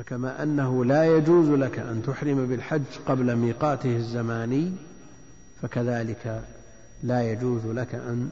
[0.00, 4.72] فكما أنه لا يجوز لك أن تحرم بالحج قبل ميقاته الزماني
[5.62, 6.42] فكذلك
[7.02, 8.30] لا يجوز لك أن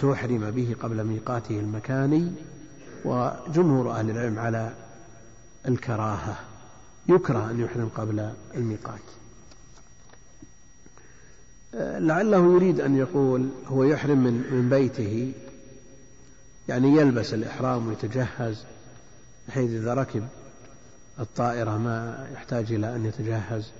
[0.00, 2.32] تحرم به قبل ميقاته المكاني.
[3.04, 4.72] وجمهور أهل العلم على
[5.68, 6.38] الكراهة
[7.08, 9.00] يكره أن يحرم قبل الميقات.
[11.98, 15.32] لعله يريد أن يقول هو يحرم من, من بيته
[16.68, 18.64] يعني يلبس الإحرام ويتجهز
[19.48, 20.26] بحيث إذا ركب.
[21.20, 23.70] الطائرة ما يحتاج إلى أن يتجهز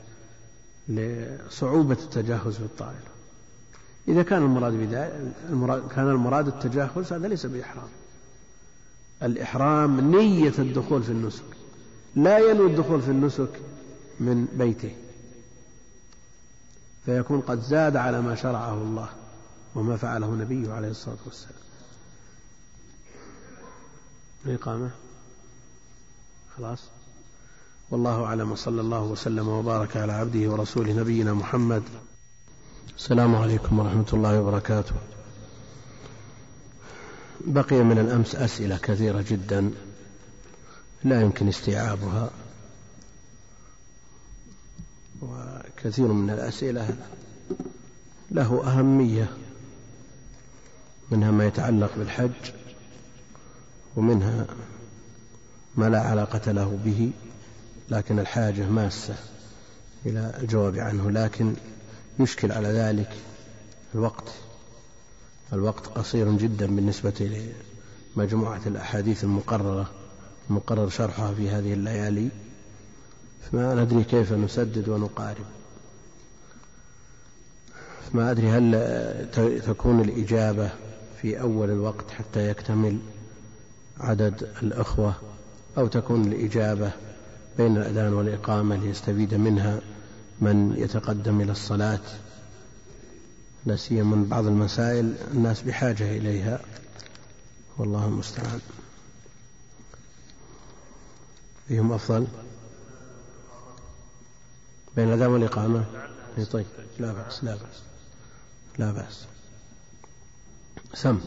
[0.89, 3.11] لصعوبة التجهز في الطائرة
[4.09, 5.35] إذا كان المراد بذلك
[5.95, 7.89] كان المراد التجهز هذا ليس بإحرام.
[9.23, 11.45] الإحرام نية الدخول في النسك.
[12.17, 13.61] لا ينوي الدخول في النسك
[14.21, 14.97] من بيته.
[17.05, 19.09] فيكون قد زاد على ما شرعه الله
[19.75, 21.55] وما فعله نبيه عليه الصلاة والسلام.
[24.47, 24.91] الإقامة؟
[26.57, 26.89] خلاص؟
[27.91, 31.83] والله أعلم وصلى الله وسلم وبارك على عبده ورسوله نبينا محمد.
[32.97, 34.95] السلام عليكم ورحمة الله وبركاته.
[37.41, 39.71] بقي من الأمس أسئلة كثيرة جدا
[41.05, 42.31] لا يمكن استيعابها
[45.23, 46.97] وكثير من الأسئلة
[48.31, 49.29] له أهمية
[51.11, 52.53] منها ما يتعلق بالحج
[53.97, 54.47] ومنها
[55.77, 57.11] ما لا علاقة له به.
[57.91, 59.15] لكن الحاجة ماسة
[60.07, 61.55] إلى الجواب عنه لكن
[62.19, 63.13] يشكل على ذلك
[63.95, 64.33] الوقت.
[65.53, 67.45] الوقت قصير جدا بالنسبة
[68.17, 69.91] لمجموعة الأحاديث المقررة
[70.51, 72.29] المقرر شرحها في هذه الليالي.
[73.43, 75.45] فما ندري كيف نسدد ونقارب.
[78.15, 80.71] ما أدري هل تكون الإجابة
[81.23, 82.99] في أول الوقت حتى يكتمل
[84.01, 85.15] عدد الأخوة
[85.79, 86.93] أو تكون الإجابة
[87.59, 89.81] بين الأذان والإقامة ليستفيد منها
[90.41, 92.01] من يتقدم إلى الصلاة.
[93.67, 96.61] لا سيما بعض المسائل الناس بحاجة إليها.
[97.79, 98.61] والله المستعان.
[101.69, 102.27] فيهم أفضل؟
[104.97, 105.85] بين الأذان والإقامة؟
[106.39, 106.67] إيه، طيب.
[106.99, 107.83] لا بأس لا بأس.
[108.79, 109.27] لا بأس.
[110.95, 111.21] سم.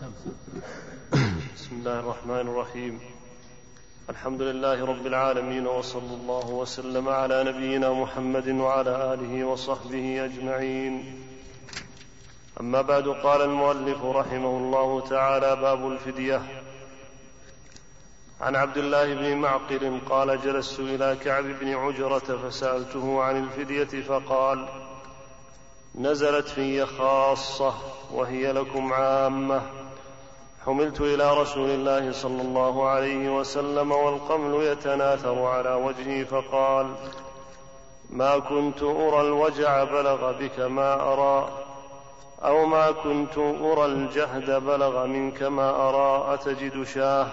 [1.55, 2.99] بسم الله الرحمن الرحيم.
[4.09, 11.23] الحمد لله رب العالمين وصلى الله وسلم على نبينا محمد وعلى آله وصحبه أجمعين.
[12.59, 16.41] أما بعد قال المؤلف رحمه الله تعالى باب الفدية.
[18.41, 24.67] عن عبد الله بن معقل قال جلست إلى كعب بن عجرة فسألته عن الفدية فقال
[25.95, 27.73] نزلت في خاصة
[28.11, 29.82] وهي لكم عامة.
[30.65, 36.87] حملت إلى رسول الله صلى الله عليه وسلم والقمل يتناثر على وجهي فقال
[38.09, 41.49] ما كنت أرى الوجع بلغ بك ما أرى
[42.43, 47.27] أو ما كنت أرى الجهد بلغ منك ما أرى أتجد شاه؟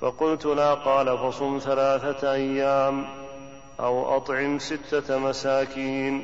[0.00, 0.74] فقلت لا.
[0.74, 3.04] قال فصم ثلاثة أيام
[3.80, 6.22] أو أطعم ستة مساكين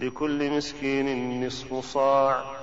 [0.00, 2.57] لكل مسكين نصف صاع.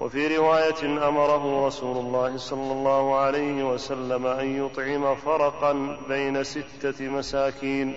[0.00, 7.94] وفي رواية أمره رسول الله صلى الله عليه وسلم أن يطعم فرقا بين ستة مساكين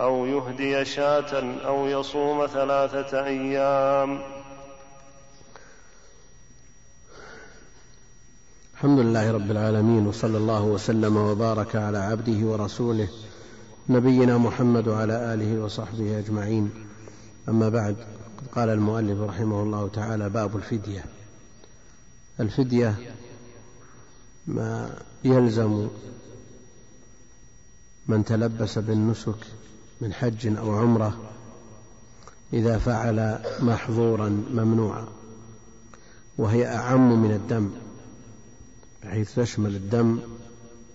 [0.00, 4.20] أو يهدي شاة أو يصوم ثلاثة أيام.
[8.74, 13.08] الحمد لله رب العالمين وصلى الله وسلم وبارك على عبده ورسوله
[13.88, 16.70] نبينا محمد وعلى آله وصحبه أجمعين.
[17.48, 17.96] أما بعد
[18.54, 21.04] قال المؤلف رحمه الله تعالى باب الفدية.
[22.40, 23.14] الفدية
[24.46, 25.88] ما يلزم
[28.08, 29.46] من تلبس بالنسك
[30.00, 31.16] من حج أو عمرة
[32.52, 35.08] إذا فعل محظورا ممنوعا
[36.38, 37.70] وهي أعم من الدم
[39.04, 40.20] بحيث تشمل الدم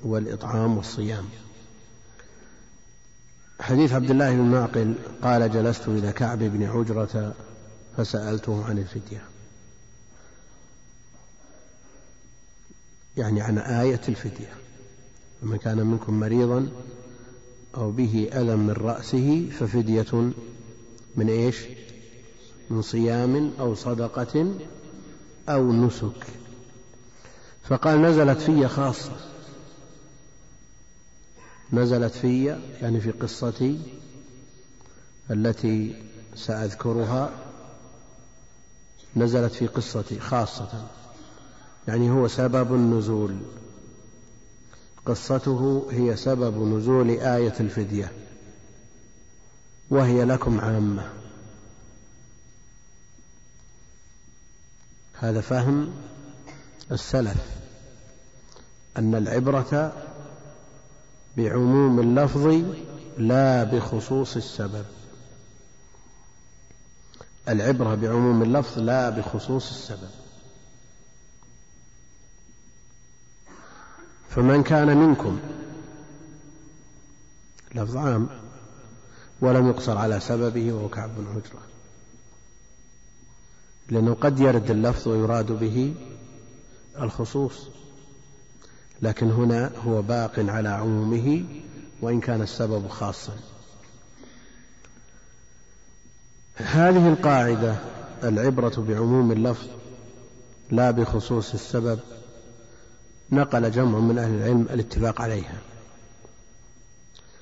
[0.03, 1.23] والإطعام والصيام.
[3.61, 7.33] حديث عبد الله بن معقل قال جلست إلى كعب بن عجرة
[7.97, 9.23] فسألته عن الفدية.
[13.17, 14.53] يعني عن آية الفدية.
[15.41, 16.69] فمن كان منكم مريضا
[17.75, 20.31] أو به أذى من رأسه ففدية
[21.15, 21.57] من إيش؟
[22.69, 24.55] من صيام أو صدقة
[25.49, 26.27] أو نسك.
[27.63, 29.32] فقال نزلت في خاصة.
[31.73, 33.79] نزلت في يعني في قصتي
[35.31, 36.03] التي
[36.35, 37.31] سأذكرها
[39.15, 40.87] نزلت في قصتي خاصة
[41.87, 43.35] يعني هو سبب النزول.
[45.05, 48.11] قصته هي سبب نزول آية الفدية
[49.89, 51.09] وهي لكم عامة.
[55.13, 55.93] هذا فهم
[56.91, 57.45] السلف
[58.97, 59.93] أن العبرة
[61.37, 62.63] بعموم اللفظ
[63.17, 64.85] لا بخصوص السبب.
[67.49, 70.09] العبرة بعموم اللفظ لا بخصوص السبب.
[74.29, 75.39] فمن كان منكم
[77.75, 78.29] لفظ عام
[79.41, 81.61] ولم يقصر على سببه وهو كعب بن عجرة
[83.89, 85.93] لأنه قد يرد اللفظ ويراد به
[86.99, 87.67] الخصوص.
[89.03, 91.45] لكن هنا هو باق على عمومه
[92.01, 93.33] وإن كان السبب خاصا.
[96.55, 97.75] هذه القاعدة
[98.23, 99.67] العبرة بعموم اللفظ
[100.71, 101.99] لا بخصوص السبب
[103.31, 105.57] نقل جمع من أهل العلم الاتفاق عليها.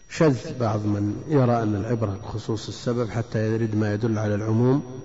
[0.09, 5.01] شذ بعض من يرى أن العبرة بخصوص السبب حتى يرد ما يدل على العموم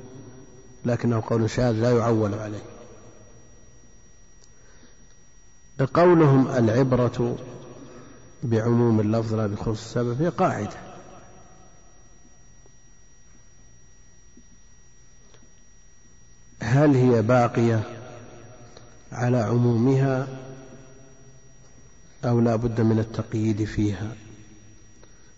[0.84, 2.75] لكنه قول شاذ لا يعول عليه.
[5.84, 7.36] قولهم العبرة
[8.42, 10.76] بعموم اللفظ لا بخصوص السبب هي قاعدة.
[16.62, 17.82] هل هي باقية
[19.12, 20.28] على عمومها
[22.24, 24.12] أو لا بد من التقييد فيها؟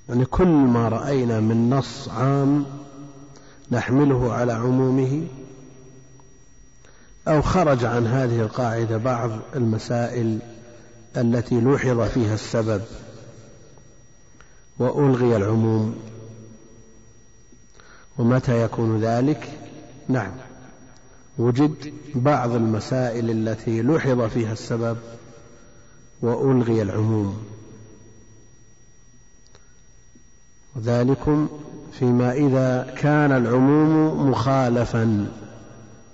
[0.08, 2.66] يعني كل ما رأينا من نص عام
[3.70, 5.26] نحمله على عمومه
[7.28, 10.38] أو خرج عن هذه القاعدة بعض المسائل
[11.16, 12.82] التي لوحظ فيها السبب
[14.78, 15.96] وألغي العموم.
[18.18, 19.48] ومتى يكون ذلك؟
[20.08, 20.32] نعم
[21.38, 24.96] وجد بعض المسائل التي لوحظ فيها السبب
[26.22, 27.46] وألغي العموم.
[30.76, 31.48] وذلكم
[31.92, 35.37] فيما إذا كان العموم مخالفا.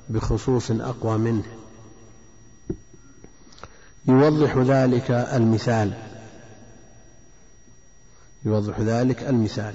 [0.09, 1.45] بخصوص أقوى منه.
[4.09, 5.93] يوضح ذلك المثال.
[8.45, 9.75] يوضح ذلك المثال.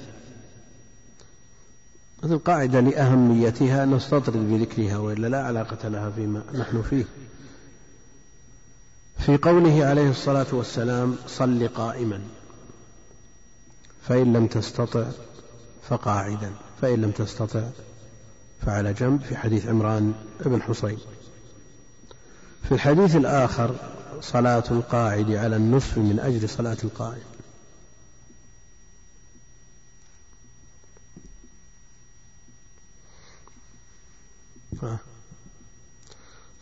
[2.24, 7.04] هذه القاعدة لأهميتها نستطرد بذكرها وإلا لا علاقة لها فيما نحن فيه.
[9.18, 12.20] في قوله عليه الصلاة والسلام صل قائما
[14.02, 15.04] فإن لم تستطع
[15.88, 16.52] فقاعدا.
[16.80, 17.62] فإن لم تستطع
[18.66, 20.98] فعلى جنب في حديث عمران بن حصين.
[22.68, 23.74] في الحديث الآخر
[24.20, 27.22] صلاة القاعد على النصف من أجل صلاة القائم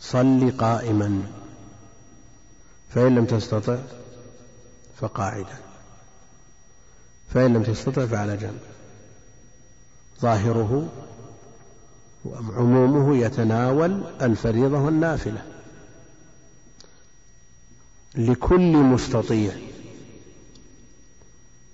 [0.01, 1.23] صل قائما.
[2.89, 3.77] فإن لم تستطع
[5.01, 5.57] فقاعدا.
[7.33, 8.59] فإن لم تستطع فعلى جنب.
[10.21, 10.89] ظاهره
[12.25, 15.41] وعمومه يتناول الفريضة والنافلة.
[18.15, 19.53] لكل مستطيع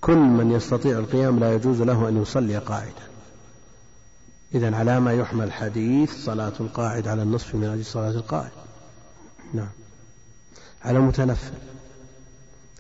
[0.02, 3.08] كل من يستطيع القيام لا يجوز له أن يصلي قاعدا
[4.56, 8.52] إذا على ما يحمل حديث صلاة القاعد على النصف من أجل صلاة القائد
[9.54, 9.70] نعم.
[10.84, 11.54] على متنفل.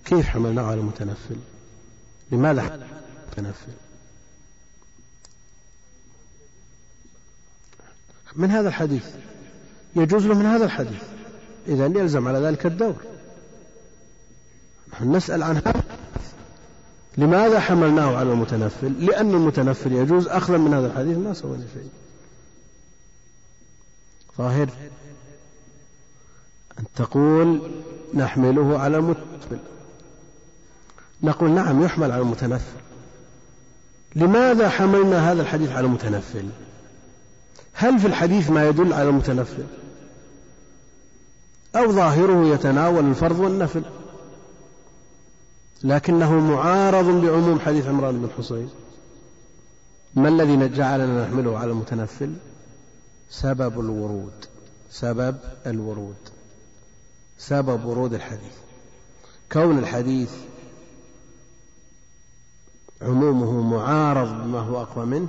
[0.05, 1.35] كيف حملناه على المتنفل
[2.31, 2.87] لماذا
[3.31, 3.71] متنفل؟
[8.35, 9.05] من هذا الحديث.
[9.95, 11.03] يجوز له من هذا الحديث.
[11.67, 12.95] إذا يلزم على ذلك الدور.
[14.93, 15.83] نحن نسأل عن هذا
[17.17, 21.17] لماذا حملناه على المتنفل؟ لأن المتنفل يجوز أخذا من هذا الحديث.
[21.17, 21.89] ما سوينا شيء.
[24.37, 24.69] ظاهر.
[26.79, 27.71] أن تقول
[28.13, 29.57] نحمله على المتنفل.
[31.23, 32.79] نقول نعم يحمل على المتنفل.
[34.15, 36.45] لماذا حملنا هذا الحديث على المتنفل؟
[37.77, 39.65] هل في الحديث ما يدل على المتنفل؟
[41.75, 43.83] أو ظاهره يتناول الفرض والنفل.
[45.83, 48.69] لكنه معارض بعموم حديث عمران بن حصين.
[50.15, 52.33] ما الذي جعلنا نحمله على المتنفل؟
[53.29, 54.45] سبب الورود.
[54.91, 56.15] سبب الورود.
[57.37, 58.53] سبب ورود الحديث.
[59.51, 60.31] كون الحديث
[63.01, 65.27] عمومه معارض بما هو أقوى منه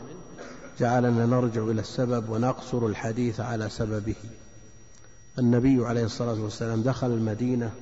[0.80, 4.14] جعلنا نرجع إلى السبب ونقصر الحديث على سببه.
[5.38, 7.74] النبي عليه الصلاة والسلام دخل المدينة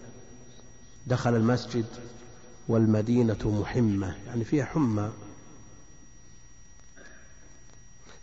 [1.07, 1.87] دخل المسجد
[2.69, 5.11] والمدينة محمة يعني فيها حمى.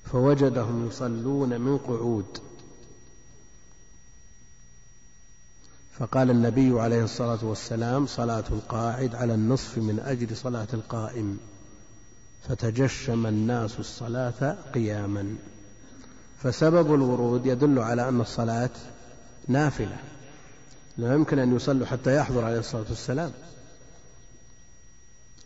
[0.06, 2.38] فوجدهم يصلون من قعود.
[6.00, 11.40] فقال النبي عليه الصلاة والسلام صلاة القاعد على النصف من أجل صلاة القائم.
[12.50, 15.36] فتجشم الناس الصلاة قياما.
[16.44, 18.70] فسبب الورود يدل على أن الصلاة
[19.48, 19.98] نافلة.
[20.98, 23.32] لا يمكن أن يصلوا حتى يحضر عليه الصلاة والسلام.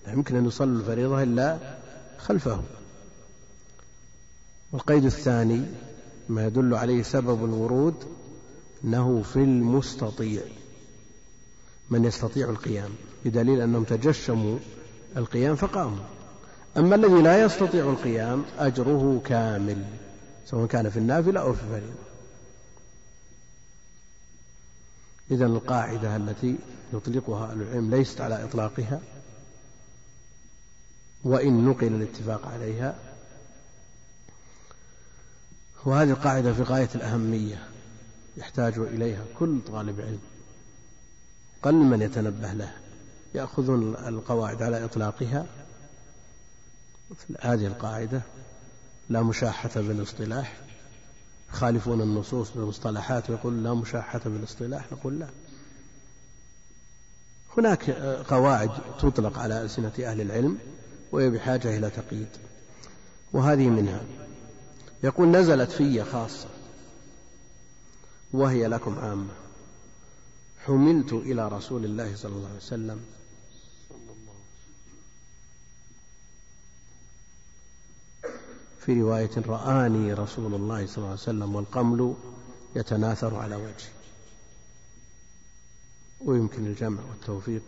[0.05, 1.57] لا يمكن أن يصلوا الفريضة إلا
[2.17, 2.61] خلفه.
[4.71, 5.65] والقيد الثاني
[6.29, 7.95] ما يدل عليه سبب الورود
[8.83, 10.41] أنه في المستطيع.
[11.89, 12.89] من يستطيع القيام.
[13.25, 14.57] بدليل أنهم تجشموا
[15.17, 16.14] القيام فقاموا.
[16.77, 19.85] أما الذي لا يستطيع القيام أجره كامل
[20.45, 22.05] سواء كان في النافلة أو في الفريضة.
[25.31, 26.55] إذا القاعدة التي
[26.93, 28.99] يطلقها العلم ليست على إطلاقها
[31.23, 32.95] وإن نقل الاتفاق عليها.
[35.85, 37.67] وهذه القاعدة في غاية الأهمية
[38.37, 40.21] يحتاج إليها كل طالب علم.
[41.63, 42.71] قل من يتنبه له
[43.35, 45.45] يأخذون القواعد على إطلاقها.
[47.39, 48.21] هذه القاعدة
[49.09, 50.57] لا مشاحة بالاصطلاح.
[51.49, 55.27] يخالفون النصوص بالمصطلحات ويقول لا مشاحة بالاصطلاح نقول لا.
[57.57, 57.89] هناك
[58.29, 58.69] قواعد
[58.99, 60.57] تطلق على ألسنة أهل العلم
[61.11, 62.27] وهي بحاجة إلى تقييد
[63.33, 64.01] وهذه منها.
[65.03, 66.47] يقول نزلت في خاصة
[68.33, 69.33] وهي لكم عامة.
[70.65, 72.99] حملت إلى رسول الله صلى الله عليه وسلم
[78.85, 82.13] في رواية رآني رسول الله صلى الله عليه وسلم والقمل
[82.75, 83.95] يتناثر على وجهي.
[86.25, 87.61] ويمكن الجمع والتوفيق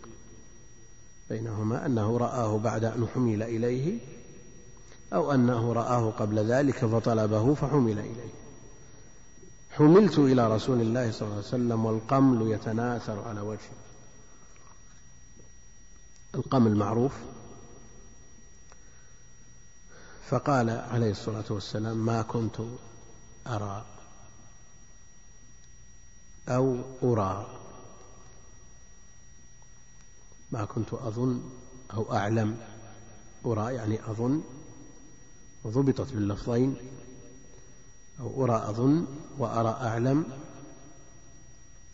[1.30, 3.98] بينهما أنه رآه بعد أن حمل إليه
[5.12, 8.32] أو أنه رآه قبل ذلك فطلبه فحمل إليه.
[9.70, 13.78] حملت إلى رسول الله صلى الله عليه وسلم والقمل يتناثر على وجهي.
[16.34, 17.12] القمل معروف.
[20.30, 22.60] فقال عليه الصلاة والسلام ما كنت
[23.46, 23.84] أرى
[26.48, 27.46] أو أرى.
[30.50, 31.40] ما كنت أظن
[31.94, 32.56] أو أعلم.
[33.46, 34.42] أرى يعني أظن.
[35.64, 36.76] وضبطت باللفظين.
[38.20, 39.06] أو أرى أظن
[39.38, 40.26] وأرى أعلم.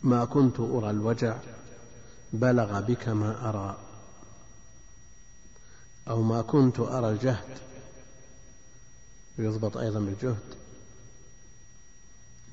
[0.01, 1.37] ما كنت أرى الوجع.
[2.33, 3.77] بلغ بك ما أرى.
[6.07, 7.65] أو ما كنت أرى الجهد.
[9.39, 10.55] ويضبط أيضا بالجهد.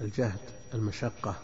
[0.01, 0.41] الجهد
[0.75, 1.37] المشقة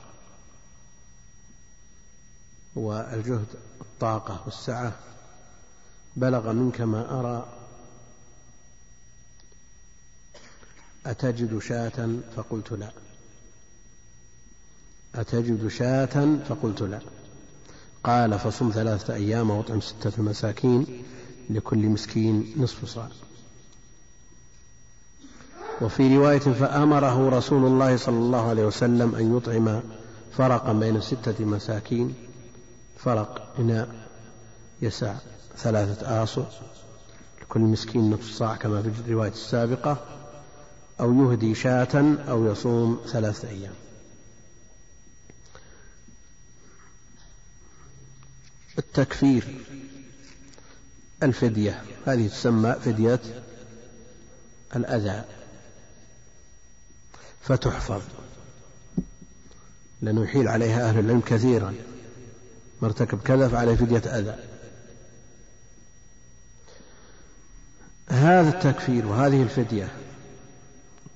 [2.74, 3.46] والجهد
[3.80, 4.98] الطاقة والسعة.
[6.16, 7.48] بلغ منك ما أرى.
[11.06, 12.90] أتجد شاة فقلت لا.
[15.14, 17.00] أتجد شاة فقلت لا.
[18.04, 21.04] قال فصم ثلاثة أيام وأطعم ستة مساكين.
[21.50, 23.08] لكل مسكين نصف صاع.
[25.80, 29.82] وفي رواية فأمره رسول الله صلى الله عليه وسلم أن يطعم
[30.32, 32.14] فرقا بين ستة مساكين
[32.96, 33.88] فرق إناء
[34.82, 35.14] يسع
[35.56, 36.42] ثلاثة آصع
[37.42, 40.04] لكل مسكين نصف صاع كما في الرواية السابقة
[41.00, 43.74] أو يهدي شاة أو يصوم ثلاثة أيام.
[48.78, 49.44] التكفير
[51.22, 53.20] الفدية هذه تسمى فدية
[54.76, 55.37] الأذى.
[57.48, 58.02] فتحفظ.
[60.02, 61.74] لأنه يحيل عليها أهل العلم كثيرا.
[62.82, 64.36] مرتكب كذا فعليه فدية أذى.
[68.08, 69.88] هذا التكفير وهذه الفدية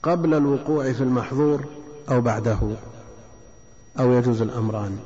[0.03, 1.65] قبل الوقوع في المحظور
[2.09, 2.77] أو بعده
[3.99, 5.01] أو يجوز الأمران.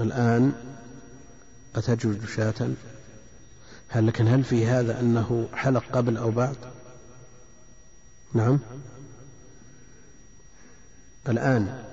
[0.00, 0.67] الآن
[1.78, 2.70] أتجد شاة؟
[3.88, 6.56] هل لكن هل في هذا أنه حلق قبل أو بعد؟
[8.34, 8.58] نعم.
[11.28, 11.84] الآن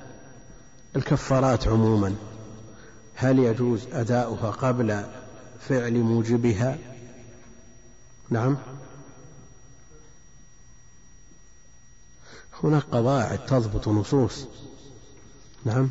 [0.96, 2.16] الكفارات عموما
[3.16, 5.06] هل يجوز أداؤها قبل
[5.60, 6.78] فعل موجبها؟
[8.30, 8.58] نعم.
[12.64, 14.48] هناك قواعد تضبط نصوص.
[15.66, 15.90] نعم.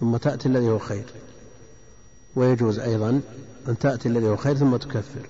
[0.00, 1.04] ثم تأتي الذي هو خير.
[2.36, 3.20] ويجوز أيضا
[3.68, 5.28] أن تأتي الذي هو خير ثم تكفر.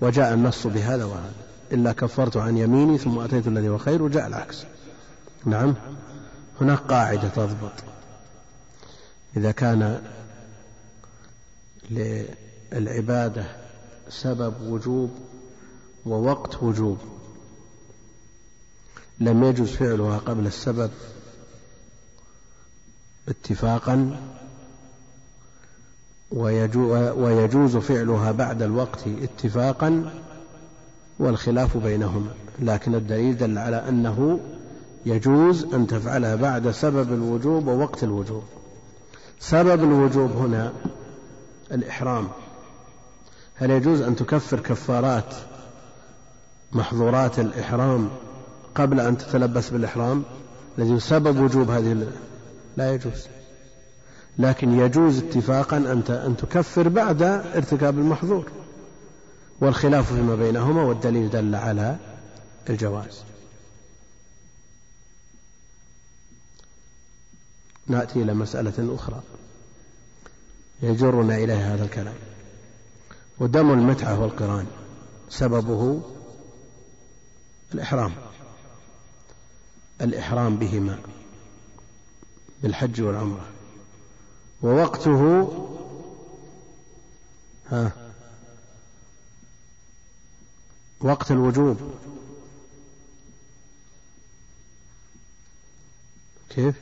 [0.00, 1.32] وجاء النص بهذا وهذا.
[1.72, 4.64] إلا كفرت عن يميني ثم أتيت الذي هو خير وجاء العكس.
[5.44, 5.74] نعم.
[6.60, 7.72] هناك قاعدة تضبط.
[9.36, 10.02] إذا كان
[11.90, 13.44] للعبادة
[14.08, 15.10] سبب وجوب
[16.06, 16.98] ووقت وجوب
[19.20, 20.90] لم يجوز فعلها قبل السبب
[23.28, 24.16] اتفاقا
[27.16, 30.10] ويجوز فعلها بعد الوقت اتفاقا
[31.18, 32.30] والخلاف بينهما.
[32.60, 34.40] لكن الدليل دل على أنه
[35.06, 38.42] يجوز أن تفعلها بعد سبب الوجوب ووقت الوجوب.
[39.40, 40.72] سبب الوجوب هنا
[41.72, 42.28] الإحرام.
[43.54, 45.34] هل يجوز أن تكفر كفارات
[46.72, 48.08] محظورات الإحرام
[48.74, 50.22] قبل أن تتلبس بالإحرام؟
[50.78, 52.06] الذي سبب وجوب هذه
[52.76, 53.26] لا يجوز.
[54.38, 58.50] لكن يجوز اتفاقا أنت أن تكفر بعد ارتكاب المحظور.
[59.60, 61.96] والخلاف فيما بينهما والدليل دل على
[62.70, 63.24] الجواز.
[67.86, 69.22] نأتي إلى مسألة أخرى.
[70.82, 72.14] يجرنا إليها هذا الكلام.
[73.38, 74.66] ودم المتعة والقران
[75.28, 76.02] سببه
[77.74, 78.12] الإحرام.
[80.00, 80.98] الإحرام بهما.
[82.62, 83.46] بالحج والعمرة.
[84.62, 85.48] ووقته
[87.70, 87.92] ها
[91.00, 91.94] وقت الوجوب.
[96.50, 96.74] كيف؟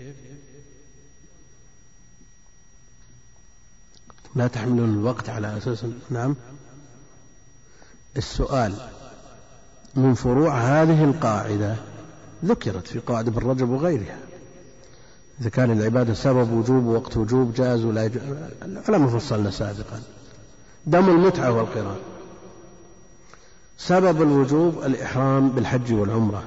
[4.34, 6.36] لا تحملون الوقت على أساس نعم.
[8.16, 8.88] السؤال
[9.94, 11.76] من فروع هذه القاعدة
[12.44, 14.29] ذكرت في قواعد ابن رجب وغيرها.
[15.40, 18.22] إذا كان العبادة سبب وجوب ووقت وجوب جاز ولا يجوز
[18.62, 20.02] العلماء فصلنا سابقا
[20.86, 21.96] دم المتعة والقران.
[23.78, 26.44] سبب الوجوب الإحرام بالحج والعمرة.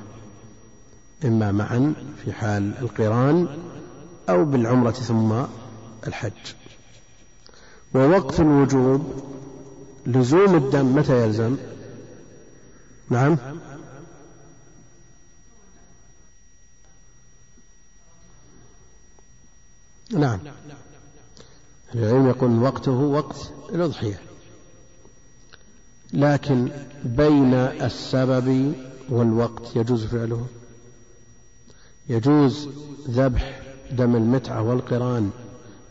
[1.25, 3.47] إما معا في حال القران
[4.29, 5.33] أو بالعمرة ثم
[6.07, 6.53] الحج.
[7.95, 9.13] ووقت الوجوب
[10.05, 11.55] لزوم الدم متى يلزم؟
[13.09, 13.37] نعم؟
[20.13, 20.39] نعم.
[21.95, 24.21] العلم يقول وقته وقت الأضحية.
[26.13, 26.71] لكن
[27.03, 28.73] بين السبب
[29.09, 30.47] والوقت يجوز فعله.
[32.09, 32.69] يجوز
[33.09, 35.31] ذبح دم المتعة والقران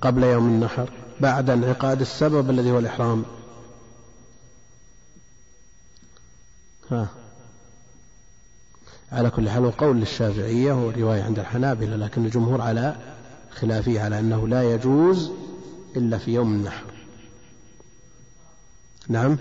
[0.01, 3.25] قبل يوم النحر بعد انعقاد السبب الذي هو الإحرام.
[6.91, 7.09] ها.
[9.13, 12.97] على كل حال وقول للشافعية ورواية عند الحنابلة لكن الجمهور على
[13.55, 15.31] خلافية على أنه لا يجوز
[15.97, 16.85] إلا في يوم النحر.
[19.09, 19.39] نعم؟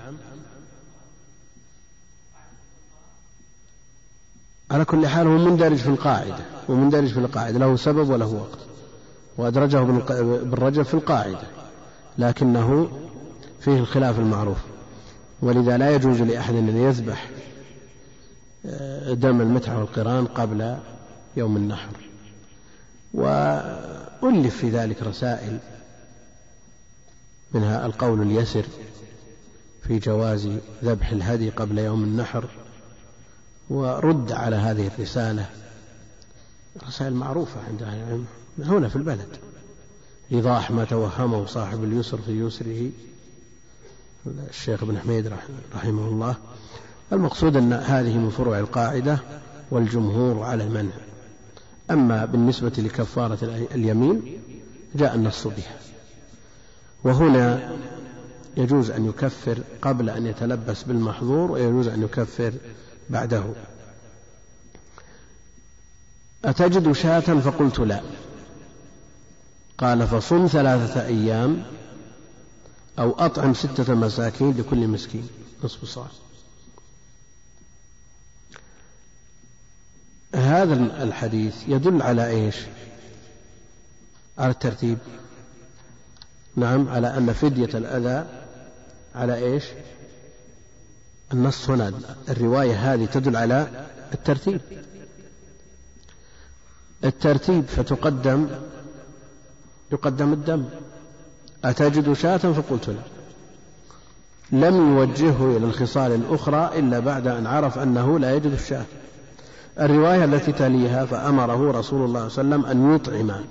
[4.72, 8.60] على كل حال هو مندرج في القاعدة ومندرج في القاعدة له سبب وله وقت
[9.38, 11.48] وأدرجه ابن رجب في القاعدة
[12.18, 12.92] لكنه
[13.60, 14.58] فيه الخلاف المعروف
[15.42, 17.30] ولذا لا يجوز لأحد أن يذبح
[18.66, 20.78] آه، دم المتعة والقران قبل
[21.38, 22.11] يوم النحر.
[23.14, 25.60] وألف في ذلك رسائل
[27.54, 28.66] منها القول اليسر
[29.84, 30.50] في جواز
[30.84, 32.46] ذبح الهدي قبل يوم النحر
[33.70, 35.50] ورد على هذه الرسالة
[36.88, 38.26] رسائل معروفة عند أهل العلم
[38.60, 39.28] هنا في البلد.
[40.32, 42.90] إيضاح ما توهمه صاحب اليسر في يسره
[44.50, 45.32] الشيخ ابن حميد
[45.76, 46.36] رحمه الله.
[47.12, 49.20] المقصود أن هذه من فروع القاعدة
[49.72, 50.92] والجمهور على المنع
[51.92, 54.42] أما بالنسبة لكفارة اليمين
[54.96, 55.80] جاء النص بها.
[57.04, 57.72] وهنا
[58.58, 62.54] يجوز أن يكفر قبل أن يتلبس بالمحظور ويجوز أن يكفر
[63.10, 63.44] بعده.
[66.46, 68.02] أتجد شاة فقلت لا.
[69.78, 71.64] قال فصم ثلاثة أيام
[73.00, 75.28] أو أطعم ستة مساكين لكل مسكين.
[75.64, 76.08] نصف صاع.
[80.36, 82.56] هذا الحديث يدل على إيش؟
[84.38, 84.98] على الترتيب.
[86.56, 88.26] نعم على أن فدية الأذى
[89.16, 89.64] على إيش؟
[91.34, 91.94] النص هنا.
[92.30, 93.68] الرواية هذه تدل على
[94.14, 94.62] الترتيب.
[97.04, 98.50] الترتيب فتقدم
[99.92, 100.66] يقدم الدم.
[101.66, 103.02] أتجد شاة فقلت لا
[104.52, 108.86] لم يوجهه إلى الخصال الأخرى إلا بعد أن عرف أنه لا يجد الشاة.
[109.80, 113.44] الرواية التي تليها فأمره رسول الله صلى الله عليه وسلم أن يطعم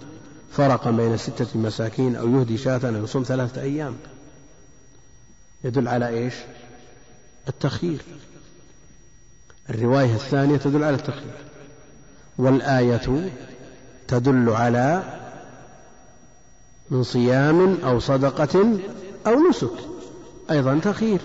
[0.53, 3.97] فرقا بين ستة مساكين أو يهدي شاة أو يصوم ثلاثة أيام.
[5.65, 6.35] يدل على إيش؟
[7.49, 8.03] التخيير.
[9.71, 11.35] الرواية الثانية تدل على التخيير.
[12.39, 13.31] والآية
[14.09, 15.03] تدل على
[16.91, 18.79] من صيام أو صدقة
[19.27, 19.71] أو نسك.
[20.51, 21.21] أيضا تخيير.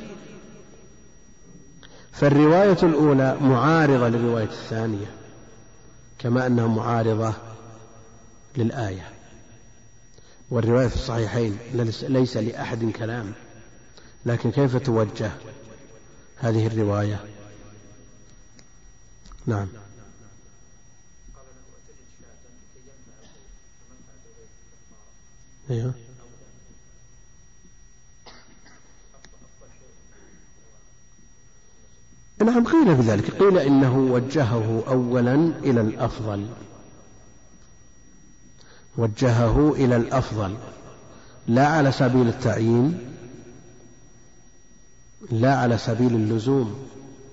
[2.16, 5.12] فالرواية الأولى معارضة للرواية الثانية
[6.20, 7.34] كما أنها معارضة
[8.58, 9.10] للآية.
[10.50, 11.58] والرواية في الصحيحين
[12.08, 13.34] ليس لأحد كلام
[14.26, 15.32] لكن كيف توجه
[16.38, 17.26] هذه الرواية؟
[19.46, 19.68] نعم.
[25.70, 26.05] أيوه.
[32.46, 36.46] نعم قيل بذلك قيل إنه وجهه أولا إلى الأفضل.
[38.98, 40.56] وجهه إلى الأفضل.
[41.48, 43.00] لا على سبيل التعيين
[45.32, 46.76] لا على سبيل اللزوم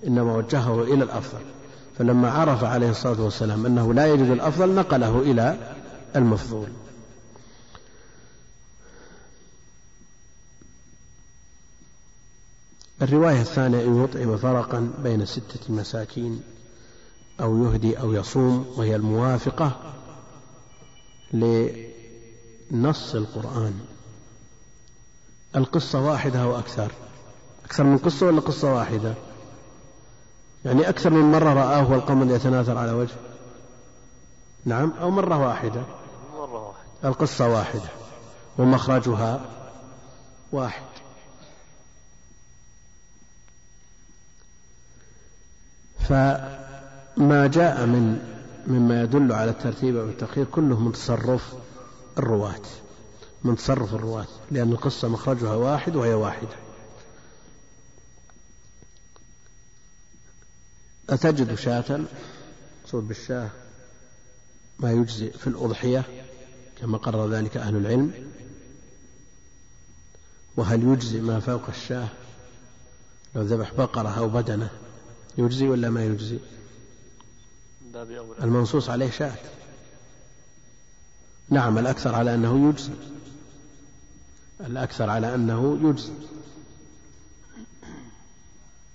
[0.07, 1.41] إنما وجهه إلى الأفضل.
[1.99, 5.57] فلما عرف عليه الصلاة والسلام أنه لا يجد الأفضل نقله إلى
[6.17, 6.69] المفضول.
[13.03, 16.43] الرواية الثانية أن يطعم فرقا بين ستة مساكين
[17.41, 19.73] أو يهدي أو يصوم وهي الموافقة
[21.33, 23.81] لنص القرآن.
[25.57, 26.93] القصة واحدة أو أكثر.
[27.65, 29.15] أكثر من قصة ولا قصة واحدة؟
[30.65, 33.15] يعني أكثر من مرة رآه والقمر يتناثر على وجه.
[34.65, 35.83] نعم أو مرة واحدة.
[36.35, 37.09] مرة واحدة.
[37.09, 37.89] القصة واحدة.
[38.59, 39.41] ومخرجها
[40.53, 40.92] واحد.
[46.09, 48.33] فما جاء من
[48.67, 51.55] مما يدل على الترتيب أو التأخير كله من تصرف
[52.19, 52.63] الرواة
[53.45, 56.57] من تصرف الرواة لأن القصة مخرجها واحد وهي واحدة.
[61.11, 62.01] أتجد شاة
[62.87, 63.51] صوب بالشاة
[64.79, 66.05] ما يجزي في الأضحية
[66.81, 68.13] كما قرر ذلك أهل العلم.
[70.57, 72.09] وهل يجزي ما فوق الشاة؟
[73.35, 74.71] لو ذبح بقرة أو بدنة.
[75.39, 76.39] يجزي ولا ما يجزي؟
[78.43, 79.35] المنصوص عليه شاة.
[81.51, 82.93] نعم الأكثر على أنه يجزي.
[84.61, 86.13] الأكثر على أنه يجزي.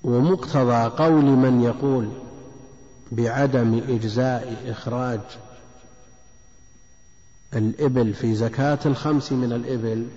[0.03, 2.09] ومقتضى قول من يقول
[3.11, 5.21] بعدم إجزاء إخراج
[7.53, 10.07] الإبل في زكاة الخمس من الإبل.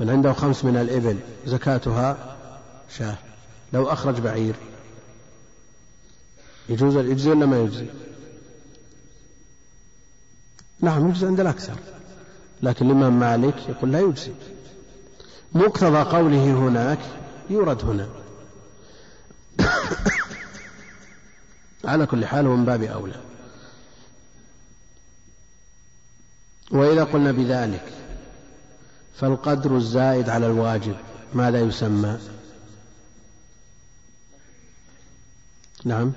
[0.00, 2.36] من عنده خمس من الإبل زكاتها
[2.98, 3.31] شاة.
[3.72, 4.54] لو أخرج بعير.
[6.68, 7.86] يجوز يجزي ولا ما يجزي؟
[10.80, 11.76] نعم يجزي عند الأكثر.
[12.62, 14.32] لكن الإمام مالك يقول لا يجزي.
[15.52, 16.98] مقتضى قوله هناك
[17.50, 18.08] يورد هنا.
[21.84, 23.20] على كل حال هو من باب أولى.
[26.70, 27.92] وإذا قلنا بذلك
[29.14, 30.96] فالقدر الزائد على الواجب
[31.34, 32.18] ماذا يسمى؟
[35.84, 36.12] نعم.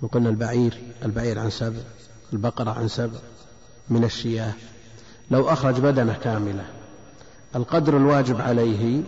[0.00, 1.80] وقلنا البعير البعير عن سبع
[2.32, 3.18] البقرة عن سبع
[3.88, 4.52] من الشياه.
[5.30, 6.66] لو أخرج بدنة كاملة
[7.56, 9.02] القدر الواجب عليه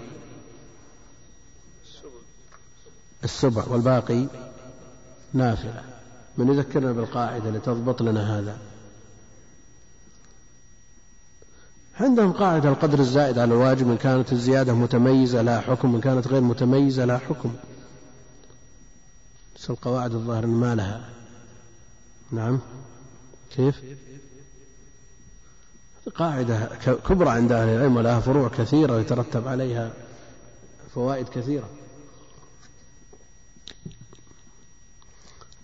[3.25, 4.27] السبع والباقي
[5.33, 5.83] نافلة.
[6.38, 8.59] من يذكرنا بالقاعدة لتضبط لنا هذا.
[12.01, 16.40] عندهم قاعدة القدر الزائد على الواجب إن كانت الزيادة متميزة لا حكم إن كانت غير
[16.40, 17.55] متميزة لا حكم.
[19.61, 21.09] بس القواعد الظاهر ما لها.
[22.33, 22.61] نعم.
[23.57, 23.81] كيف؟
[26.14, 26.66] قاعدة
[27.09, 29.92] كبرى عند أهل العلم ولها فروع كثيرة ويترتب عليها
[30.94, 31.68] فوائد كثيرة.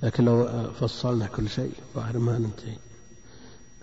[0.03, 2.77] لكن لو فصلنا كل شيء ظاهر ما ننتهي.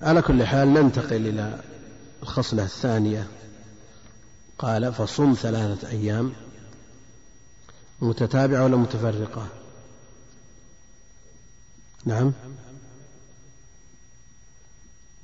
[0.01, 1.63] على كل حال ننتقل إلى
[2.23, 3.27] الخصلة الثانية.
[4.57, 6.33] قال فصم ثلاثة أيام.
[8.01, 9.62] متتابعة ولا متفرقة؟
[12.05, 12.33] نعم.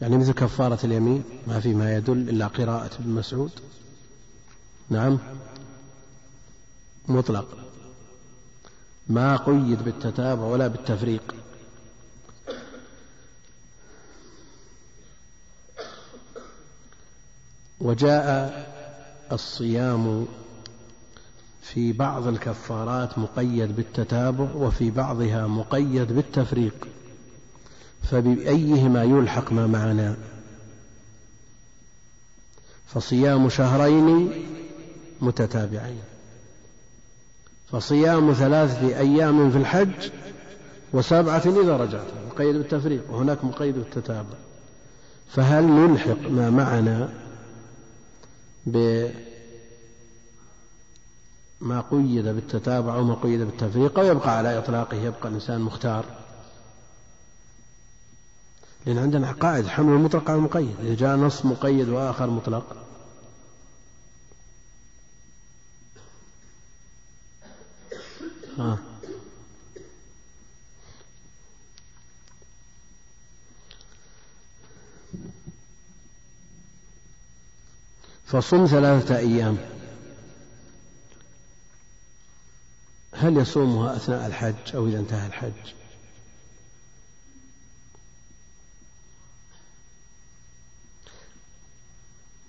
[0.02, 3.52] يعني مثل كفارة اليمين ما في ما يدل إلا قراءة ابن مسعود.
[4.90, 5.20] نعم.
[7.08, 7.58] مطلق.
[9.08, 11.36] ما قيد بالتتابع ولا بالتفريق.
[17.80, 18.70] وجاء
[19.32, 20.28] الصيام
[21.74, 26.88] في بعض الكفارات مقيد بالتتابع وفي بعضها مقيد بالتفريق
[28.04, 30.18] فبأيهما يلحق ما معنا؟
[32.88, 34.32] فصيام شهرين
[35.22, 36.04] متتابعين
[37.72, 40.10] فصيام ثلاثة أيام في الحج
[40.94, 44.38] وسبعة إذا رجعت مقيد بالتفريق وهناك مقيد بالتتابع
[45.28, 47.10] فهل نلحق ما معنا
[51.62, 56.06] ما قيد بالتتابع أو ما قيد بالتفريق أو يبقى على إطلاقه يبقى الإنسان مختار.
[58.86, 60.76] لأن عندنا قاعدة حمل المطلق على المقيد.
[60.82, 62.78] إذا جاء نص مقيد وآخر مطلق.
[68.60, 68.78] آه.
[78.26, 79.79] فصم ثلاثة أيام.
[83.20, 85.74] هل يصومها أثناء الحج أو إذا انتهى الحج؟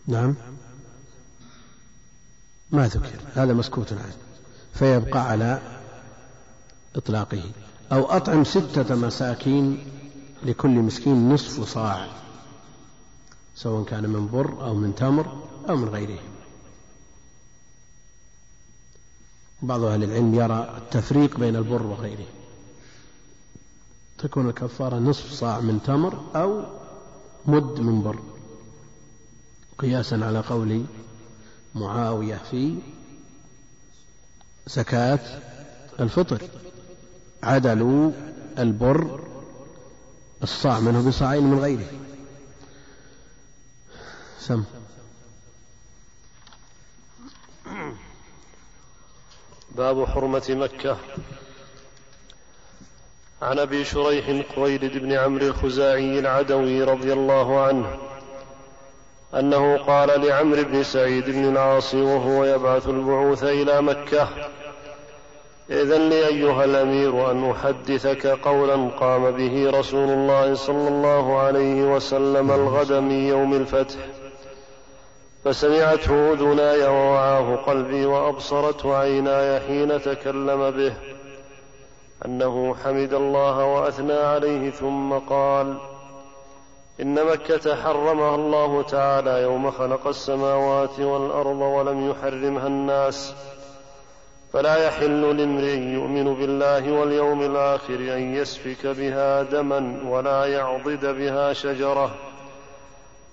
[0.07, 0.35] نعم.
[2.71, 3.21] ما ذكر.
[3.35, 4.17] هذا مسكوت عنه
[4.75, 5.61] فيبقى على
[6.97, 7.43] إطلاقه.
[7.93, 9.85] أو أطعم ستة مساكين
[10.43, 12.09] لكل مسكين نصف صاع
[13.55, 16.30] سواء كان من بر أو من تمر أو من غيره.
[19.63, 22.27] بعض أهل العلم يرى التفريق بين البر وغيره.
[24.19, 26.63] تكون الكفارة نصف صاع من تمر أو
[27.47, 28.19] مد من بر.
[29.79, 30.85] قياسا على قول
[31.75, 32.79] معاوية في
[34.67, 35.41] زكاة
[36.01, 36.43] الفطر.
[37.43, 38.11] عدلوا
[38.59, 39.21] البر
[40.43, 41.91] الصاع منه بصاعين من غيره.
[44.41, 44.65] سم.
[49.81, 50.97] باب حرمة مكة.
[53.43, 57.99] عن أبي شريح قويلد بن عمرو الخزاعي العدوي رضي الله عنه
[59.35, 64.29] أنه قال لعمرو بن سعيد بن العاص وهو يبعث البعوث إلى مكة
[65.71, 72.51] إذن لي أيها الأمير أن أحدثك قولا قام به رسول الله صلى الله عليه وسلم
[72.51, 73.99] الغد من يوم الفتح.
[75.45, 80.93] فسمعته اذناي ووعاه قلبي وابصرته عيناي حين تكلم به
[82.27, 85.77] أنه حمد الله وأثنى عليه ثم قال
[87.01, 93.35] إن مكة حرمها الله تعالى يوم خلق السماوات والأرض ولم يحرمها الناس
[94.53, 102.30] فلا يحل لامرئ يؤمن بالله واليوم الآخر أن يسفك بها دما ولا يعضد بها شجرة.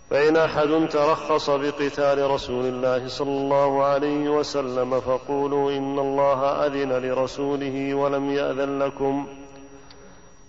[0.10, 7.94] فإن أحد ترخص بقتال رسول الله صلى الله عليه وسلم فقولوا إن الله أذن لرسوله
[7.94, 9.28] ولم يأذن لكم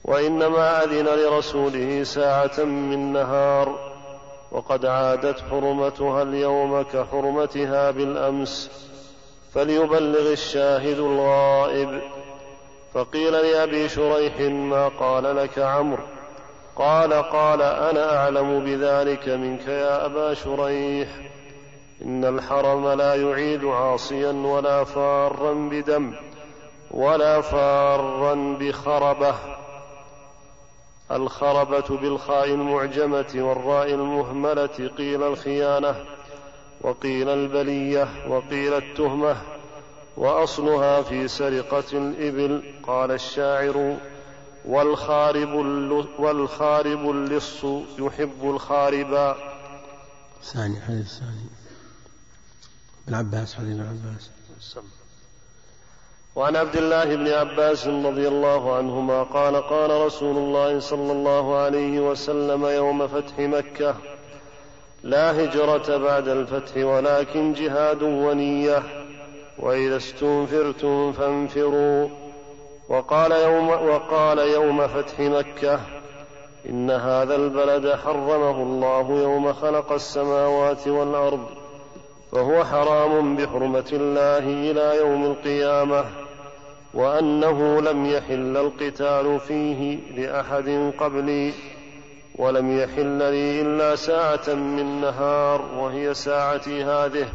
[0.05, 3.89] وإنما أذن لرسوله ساعة من نهار
[4.53, 8.71] وقد عادت حرمتها اليوم كحرمتها بالأمس
[9.55, 12.01] فليبلغ الشاهد الغائب
[12.95, 16.18] فقيل لأبي شريح ما قال لك عمرو
[16.79, 21.09] قال قال أنا أعلم بذلك منك يا أبا شريح.
[22.03, 26.15] إن الحرم لا يعيد عاصيا ولا فارا بدم
[26.91, 29.35] ولا فارا بخربة.
[31.11, 35.95] الخربة بالخاء المعجمة والراء المهملة قيل الخيانة
[36.81, 39.37] وقيل البلية وقيل التهمة
[40.17, 42.63] وأصلها في سرقة الإبل.
[42.87, 43.97] قال الشاعر
[44.69, 45.53] والخارب
[46.19, 47.65] والخارب اللص
[47.99, 49.37] يحب الخاربا
[50.43, 51.47] ثاني حديث ثاني
[53.07, 54.31] ابن عباس حديث ابن عباس.
[56.37, 62.01] وعن عبد الله بن عباس رضي الله عنهما قال قال رسول الله صلى الله عليه
[62.11, 63.97] وسلم يوم فتح مكة.
[65.03, 68.83] لا هجرة بعد الفتح ولكن جهاد ونية.
[69.59, 72.09] وإذا استنفرتم فانفروا.
[72.89, 75.81] وقال يوم وقال يوم فتح مكة
[76.69, 81.47] إن هذا البلد حرمه الله يوم خلق السماوات والأرض
[82.33, 86.05] فهو حرام بحرمة الله إلى يوم القيامة
[86.95, 91.53] وأنه لم يحل القتال فيه لأحد قبلي
[92.35, 97.29] ولم يحل لي إلا ساعة من نهار وهي ساعتي هذه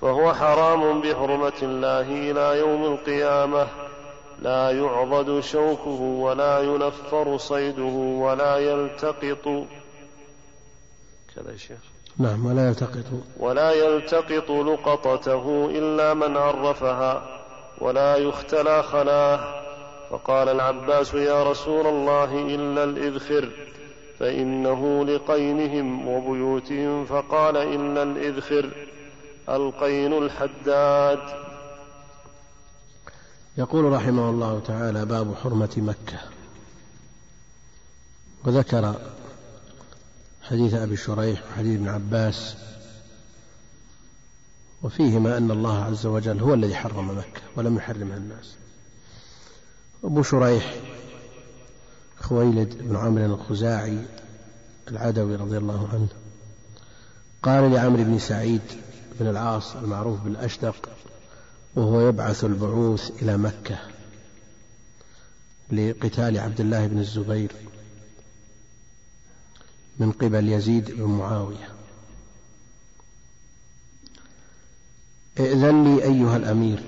[0.00, 3.66] فهو حرام بحرمة الله إلى يوم القيامة
[4.42, 9.44] لا يعضد شوكه ولا ينفر صيده ولا يلتقط.
[11.36, 11.78] كذا يا شيخ.
[12.18, 13.04] نعم ولا يلتقط.
[13.36, 17.40] ولا يلتقط لقطته إلا من عرفها
[17.78, 19.62] ولا يختلى خلاه.
[20.10, 23.48] فقال العباس يا رسول الله إلا الإذخر
[24.18, 27.04] فإنه لقينهم وبيوتهم.
[27.04, 28.70] فقال إلا الإذخر
[29.48, 31.49] القين الحداد.
[33.60, 36.18] يقول رحمه الله تعالى باب حرمة مكة.
[38.44, 38.94] وذكر
[40.42, 42.56] حديث أبي شريح وحديث ابن عباس
[44.82, 48.54] وفيهما أن الله عز وجل هو الذي حرم مكة ولم يحرمها الناس.
[50.04, 50.74] أبو شريح
[52.20, 53.98] خويلد بن عمرو الخزاعي
[54.88, 56.08] العدوي رضي الله عنه
[57.42, 58.62] قال لعمرو بن سعيد
[59.20, 60.88] بن العاص المعروف بالأشدق
[61.74, 63.78] وهو يبعث البعوث إلى مكة
[65.72, 67.52] لقتال عبد الله بن الزبير
[69.98, 71.68] من قبل يزيد بن معاوية.
[75.38, 76.82] ائذن لي أيها الأمير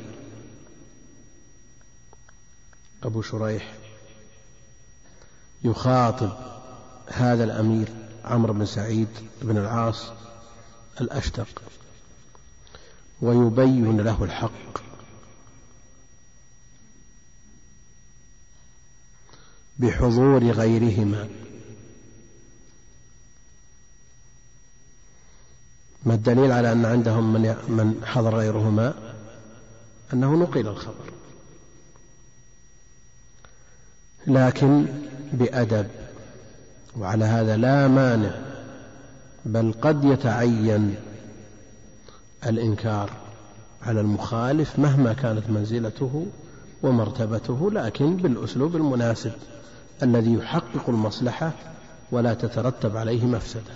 [3.02, 3.74] أبو شريح
[5.64, 6.32] يخاطب
[7.06, 7.88] هذا الأمير
[8.24, 9.08] عمرو بن سعيد
[9.42, 10.12] بن العاص
[11.00, 11.62] الأشتق.
[13.22, 14.82] ويبين له الحق.
[19.78, 21.28] بحضور غيرهما.
[26.02, 28.94] ما الدليل على أن عندهم من من حضر غيرهما؟
[30.12, 31.12] أنه نقل الخبر.
[34.26, 34.86] لكن
[35.32, 35.90] بأدب.
[36.96, 38.34] وعلى هذا لا مانع
[39.44, 41.11] بل قد يتعين
[42.46, 43.10] الإنكار
[43.82, 46.26] على المخالف مهما كانت منزلته
[46.82, 49.32] ومرتبته لكن بالأسلوب المناسب
[50.02, 51.52] الذي يحقق المصلحة
[52.10, 53.74] ولا تترتب عليه مفسدة.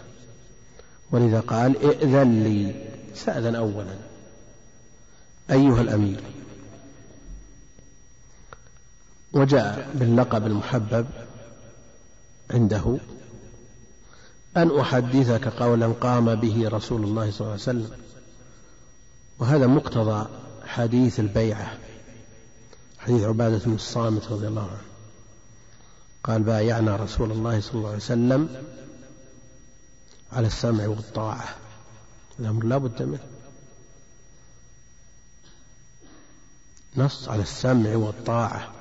[1.13, 2.75] ولذا قال ائذن لي
[3.15, 3.97] سأذن أولا.
[5.51, 6.21] أيها الأمير
[9.33, 11.07] وجاء باللقب المحبب
[12.51, 12.97] عنده
[14.57, 18.06] أن أحدثك قولا قام به رسول الله صلى الله عليه وسلم.
[19.39, 20.29] وهذا مقتضى
[20.67, 21.79] حديث البيعة.
[22.99, 24.87] حديث عبادة بن الصامت رضي الله عنه.
[26.25, 28.65] قال بايعنا رسول الله صلى الله عليه وسلم
[30.33, 31.57] على السمع والطاعة.
[32.39, 33.27] الأمر لا بد منه.
[36.97, 38.73] نص على السمع والطاعة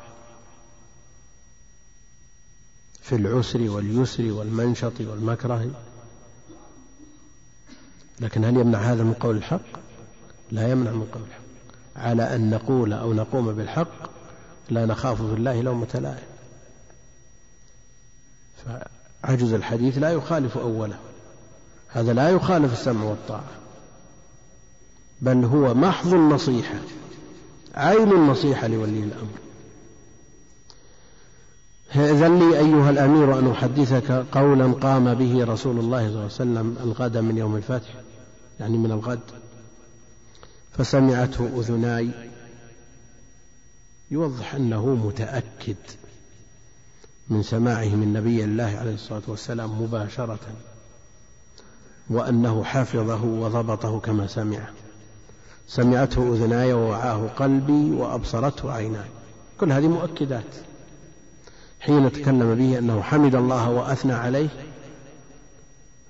[3.02, 5.72] في العسر واليسر والمنشط والمكره.
[8.20, 9.85] لكن هل يمنع هذا من قول الحق؟
[10.56, 11.46] لا يمنع من قول الحق.
[11.96, 14.10] على أن نقول أو نقوم بالحق
[14.70, 16.28] لا نخاف في الله لومة لائم
[18.65, 20.98] فعجز الحديث لا يخالف أوله.
[21.88, 23.52] هذا لا يخالف السمع والطاعة.
[25.22, 26.76] بل هو محض النصيحة
[27.76, 29.39] عين النصيحة لولي الأمر.
[31.96, 36.78] إذن لي أيها الأمير أن أحدثك قولا قام به رسول الله صلى الله عليه وسلم
[36.84, 37.89] الغد من يوم الفتح
[38.60, 39.20] يعني من الغد.
[40.78, 42.10] فسمعته أذناي.
[44.12, 45.76] يوضح أنه متأكد
[47.30, 50.40] من سماعه من نبي الله عليه الصلاة والسلام مباشرة
[52.10, 54.70] وأنه حفظه وضبطه كما سمعه.
[55.68, 59.10] سمعته أذناي ووعاه قلبي وأبصرته عيناي.
[59.60, 60.56] كل هذه مؤكدات.
[61.80, 64.50] حين تكلم به أنه حمد الله وأثنى عليه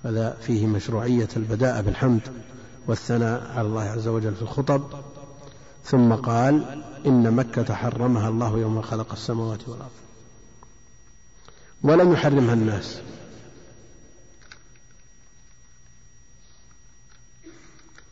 [0.06, 2.22] هذا فيه مشروعية البداء بالحمد.
[2.88, 4.84] والثناء على الله عز وجل في الخطب.
[5.84, 9.92] ثم قال إن مكة حرمها الله يوم خلق السماوات والأرض.
[11.84, 13.02] ولم يحرمها الناس.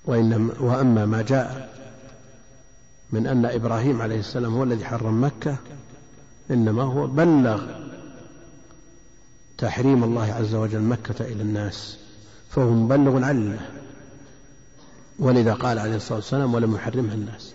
[0.06, 1.74] وإنما وأما ما جاء
[3.12, 5.58] من أن إبراهيم عليه السلام هو الذي حرم مكة
[6.52, 7.64] إنما هو بلغ
[9.58, 11.98] تحريم الله عز وجل مكة إلى الناس
[12.50, 13.83] فهو مبلغ عن الله
[15.20, 17.54] ولذا قال عليه الصلاة والسلام ولم يحرمها الناس.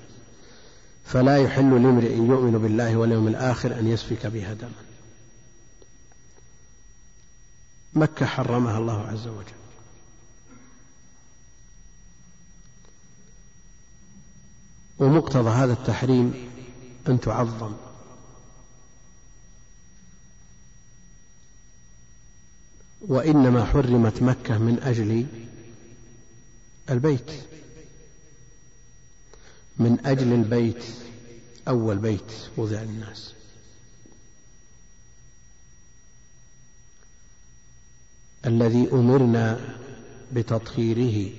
[1.05, 4.71] فلا يحل لامرئ يؤمن بالله واليوم الآخر أن يسفك بها دما.
[7.94, 9.59] مكة حرمها الله عز وجل.
[14.99, 16.51] ومقتضى هذا التحريم
[17.09, 17.73] أن تعظم.
[23.01, 25.27] وإنما حرمت مكة من أجل
[26.91, 27.47] البيت.
[29.79, 30.85] من أجل البيت
[31.68, 33.33] أول بيت وضع للناس.
[38.47, 39.61] الذي أمرنا
[40.33, 41.31] بتطهيره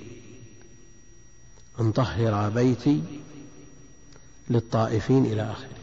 [1.80, 3.02] أن طهر بيتي
[4.50, 5.80] للطائفين إلى آخره.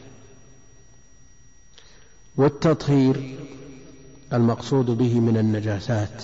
[2.35, 3.39] والتطهير
[4.33, 6.23] المقصود به من النجاسات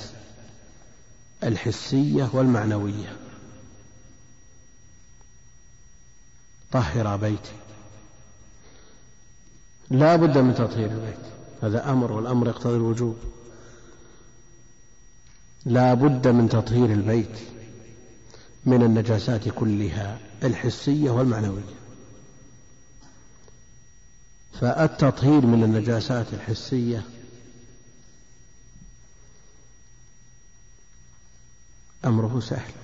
[1.44, 3.23] الحسية والمعنوية.
[6.74, 7.52] طهر بيتي.
[9.90, 11.26] لا بد من تطهير البيت.
[11.62, 13.18] هذا أمر والأمر يقتضي الوجوب.
[15.66, 17.40] لا بد من تطهير البيت
[18.66, 21.76] من النجاسات كلها الحسية والمعنوية.
[24.62, 27.04] فالتطهير من النجاسات الحسية
[32.06, 32.83] أمره سهل.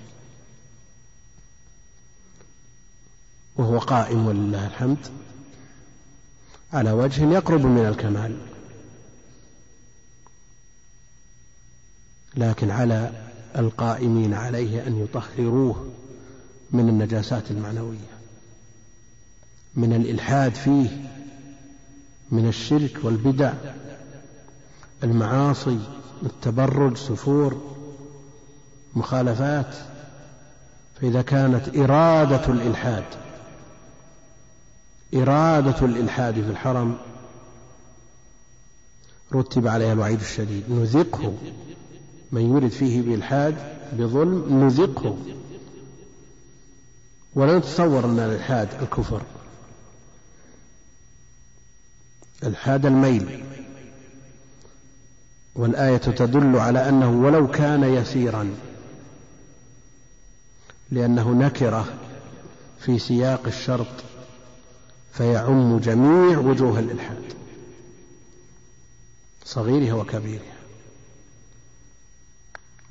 [3.60, 4.98] وهو قائم ولله الحمد
[6.74, 8.38] على وجه يقرب من الكمال.
[12.38, 13.12] لكن على
[13.58, 15.92] القائمين عليه أن يطهروه
[16.72, 18.10] من النجاسات المعنوية
[19.76, 20.90] من الإلحاد فيه
[22.32, 23.54] من الشرك والبدع
[25.04, 25.80] المعاصي
[26.24, 27.76] التبرج سفور
[28.96, 29.76] مخالفات.
[31.02, 33.29] فإذا كانت إرادة الإلحاد
[35.14, 36.98] إرادة الإلحاد في الحرم
[39.34, 40.64] رتب عليها الوعيد الشديد.
[40.70, 41.34] نذقه.
[42.32, 43.56] من يرد فيه بإلحاد
[43.94, 45.18] بظلم نذقه.
[47.36, 49.22] ولا نتصور أن الإلحاد الكفر.
[52.44, 53.44] إلحاد الميل.
[55.56, 58.56] والآية تدل على أنه ولو كان يسيرا
[60.92, 61.86] لأنه نكرة
[62.80, 63.88] في سياق الشرط
[65.14, 67.24] فيعم جميع وجوه الإلحاد.
[69.46, 70.60] صغيرها وكبيرها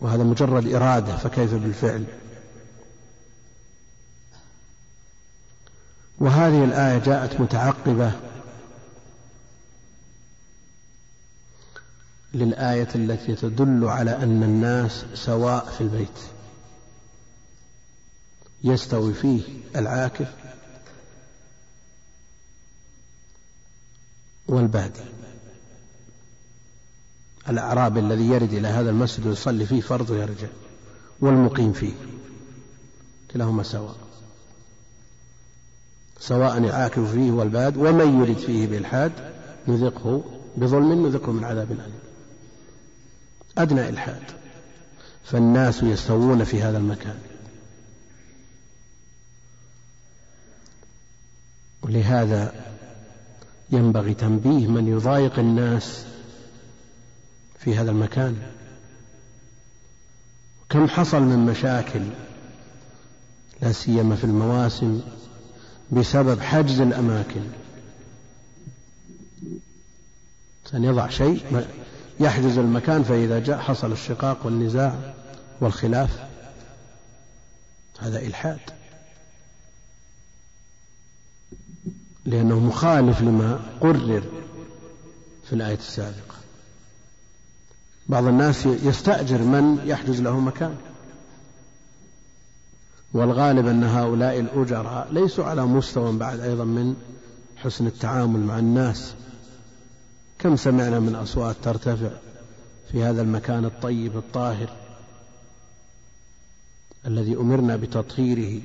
[0.00, 2.04] وهذا مجرد إرادة فكيف بالفعل؟
[6.18, 8.12] وهذه الآية جاءت متعقبة
[12.34, 16.18] للآية التي تدل على أن الناس سواء في البيت
[18.64, 19.42] يستوي فيه
[19.76, 20.28] العاكف
[24.48, 25.00] والبادي
[27.48, 30.48] الأعرابي الذي يرد إلى هذا المسجد ويصلي فيه فرض ويرجع
[31.20, 31.92] والمقيم فيه.
[33.30, 33.96] كلاهما سواء.
[36.20, 39.12] سواء العاكف فيه والباد ومن يرد فيه بالحاد
[39.68, 40.24] نذقه
[40.56, 42.00] بظلم نذقه من عذاب أليم.
[43.58, 44.22] أدنى إلحاد.
[45.24, 47.18] فالناس يستوون في هذا المكان.
[51.82, 52.54] ولهذا
[53.70, 56.04] ينبغي تنبيه من يضايق الناس
[57.58, 58.36] في هذا المكان.
[60.68, 62.00] كم حصل من مشاكل
[63.62, 65.00] لا سيما في المواسم
[65.90, 67.42] بسبب حجز الأماكن.
[70.74, 71.66] أن يضع شيء
[72.20, 75.14] يحجز المكان فإذا جاء حصل الشقاق والنزاع
[75.60, 76.10] والخلاف
[77.98, 78.60] هذا إلحاد.
[82.28, 84.22] لأنه مخالف لما قرر
[85.44, 86.34] في الآية السابقة.
[88.08, 90.76] بعض الناس يستأجر من يحجز له مكان.
[93.12, 96.96] والغالب أن هؤلاء الأجراء ليسوا على مستوى بعد أيضا من
[97.56, 99.14] حسن التعامل مع الناس.
[100.38, 102.10] كم سمعنا من أصوات ترتفع
[102.92, 104.68] في هذا المكان الطيب الطاهر
[107.06, 108.60] الذي أمرنا بتطهيره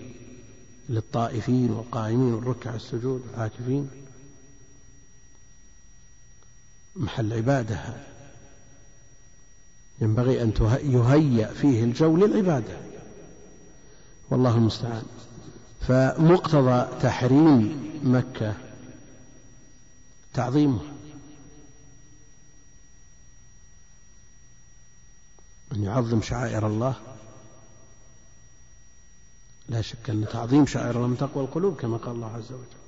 [0.90, 3.90] للطائفين والقائمين والركع السجود والعاكفين.
[6.96, 7.76] محل عبادة.
[7.76, 8.08] هذا
[10.02, 10.54] ينبغي أن
[10.84, 12.78] يهيأ فيه الجو للعبادة.
[14.30, 15.06] والله المستعان.
[15.88, 18.54] فمقتضى تحريم مكة
[20.34, 20.94] تعظيمها
[25.72, 26.96] أن يعظم شعائر الله
[29.74, 32.80] لا شك أن تعظيم شعائر من تقوى القلوب كما قال الله عز وجل.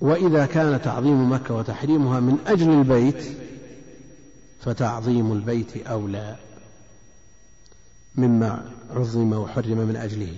[0.00, 3.38] وإذا كان تعظيم مكة وتحريمها من أجل البيت
[4.60, 6.36] فتعظيم البيت أولى
[8.14, 10.36] مما عظم وحرم من أجله.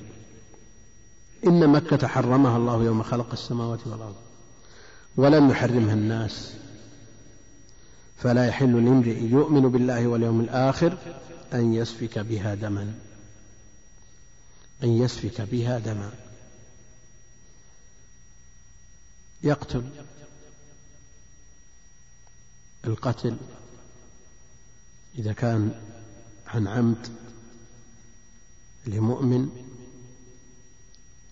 [1.47, 4.17] إن مكة حرمها الله يوم خلق السماوات والأرض
[5.17, 6.55] ولم يحرمها الناس.
[8.19, 10.97] فلا يحل لامرئ يؤمن بالله واليوم الآخر
[11.55, 12.99] أن يسفك بها دما.
[14.83, 16.13] أن يسفك بها دما.
[19.43, 19.91] يقتل.
[22.85, 23.37] القتل.
[25.19, 25.81] إذا كان
[26.47, 27.09] عن عمد
[28.87, 29.49] لمؤمن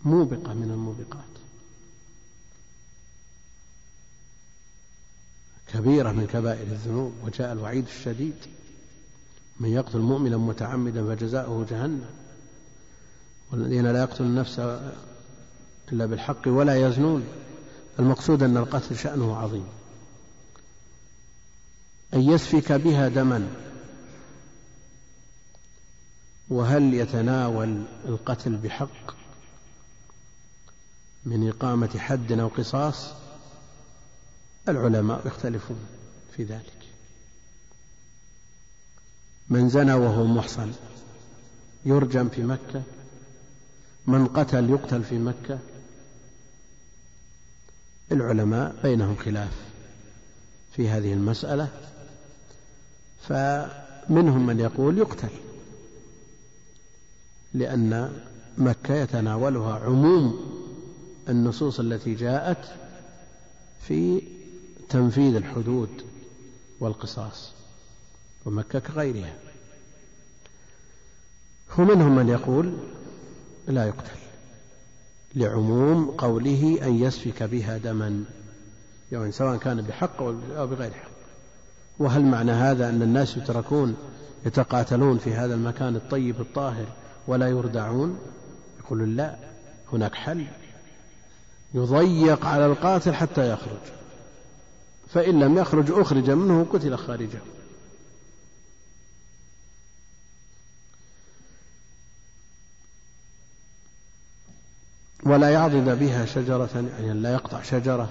[0.05, 1.25] موبقة من الموبقات.
[5.69, 8.62] كبيرة من كبائر الذنوب وجاء الوعيد الشديد.
[9.61, 12.11] من يقتل مؤمنا متعمدا فجزاؤه جهنم.
[13.53, 14.59] والذين لا يقتلون النفس
[15.93, 17.25] إلا بالحق ولا يزنون.
[17.99, 19.67] المقصود أن القتل شأنه عظيم.
[22.15, 23.49] أن يسفك بها دما.
[26.49, 29.15] وهل يتناول القتل بحق
[31.25, 33.09] من إقامة حد أو قصاص؟
[34.69, 35.79] العلماء يختلفون
[36.37, 36.82] في ذلك.
[39.53, 40.73] من زنى وهو محصن
[41.85, 42.83] يرجم في مكة
[44.07, 45.59] من قتل يقتل في مكة.
[48.13, 49.53] العلماء بينهم خلاف
[50.77, 51.69] في هذه المسألة
[53.29, 55.31] فمنهم من يقول يقتل
[57.55, 58.13] لأن
[58.59, 60.41] مكة يتناولها عموم
[61.29, 62.65] النصوص التي جاءت
[63.89, 64.23] في
[64.89, 66.03] تنفيذ الحدود
[66.81, 67.62] والقصاص.
[68.47, 69.35] ومكة كغيرها.
[71.79, 72.73] ومنهم من يقول
[73.69, 74.19] لا يقتل
[75.35, 78.25] لعموم قوله أن يسفك بها دما
[79.13, 81.11] يعني سواء كان بحق أو بغير حق.
[81.99, 83.97] وهل معنى هذا أن الناس يتركون
[84.47, 86.87] يتقاتلون في هذا المكان الطيب الطاهر
[87.27, 88.19] ولا يردعون؟
[88.81, 89.37] يقول لا
[89.93, 90.47] هناك حل.
[91.75, 93.81] يضيق على القاتل حتى يخرج.
[95.09, 97.39] فإن لم يخرج أخرج منه قتل خارجه.
[105.23, 108.09] ولا يعضد بها شجرة يعني لا يقطع شجرة.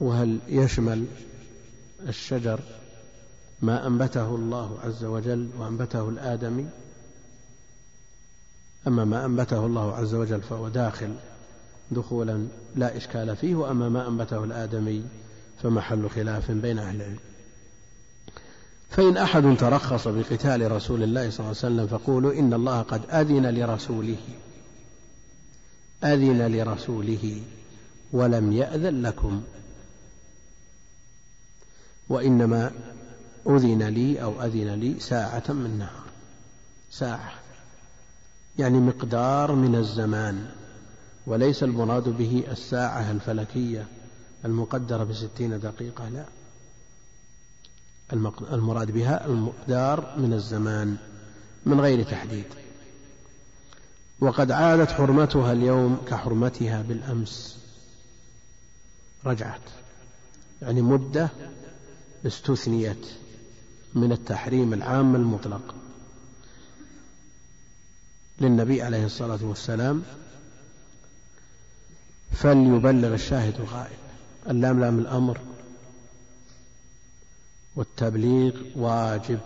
[0.00, 1.06] وهل يشمل
[2.08, 2.60] الشجر
[3.62, 6.66] ما أنبته الله عز وجل وأنبته الآدمي؟
[8.86, 11.14] أما ما أنبته الله عز وجل فهو داخل
[11.90, 15.04] دخولا لا إشكال فيه وأما ما أنبته الآدمي
[15.62, 17.18] فمحل خلاف بين أهل العلم.
[18.90, 23.46] فإن أحد ترخص بقتال رسول الله صلى الله عليه وسلم فقولوا إن الله قد أذن
[23.46, 24.16] لرسوله.
[26.04, 27.42] أذن لرسوله
[28.12, 29.42] ولم يأذن لكم.
[32.08, 32.72] وإنما
[33.46, 36.04] أذن لي أو أذن لي ساعة من نهار
[36.90, 37.32] ساعة.
[38.58, 40.46] يعني مقدار من الزمان.
[41.26, 43.86] وليس المراد به الساعة الفلكية
[44.44, 46.24] المقدرة بستين دقيقة لا.
[48.12, 50.96] المراد بها المقدار من الزمان
[51.66, 52.44] من غير تحديد.
[54.20, 57.58] وقد عادت حرمتها اليوم كحرمتها بالأمس.
[59.26, 59.60] رجعت.
[60.62, 61.28] يعني مدة
[62.26, 63.06] استثنيت
[63.94, 65.74] من التحريم العام المطلق.
[68.40, 70.02] للنبي عليه الصلاة والسلام
[72.32, 73.98] فليبلغ الشاهد الغائب.
[74.50, 75.38] اللام لام الأمر
[77.76, 79.40] والتبليغ واجب.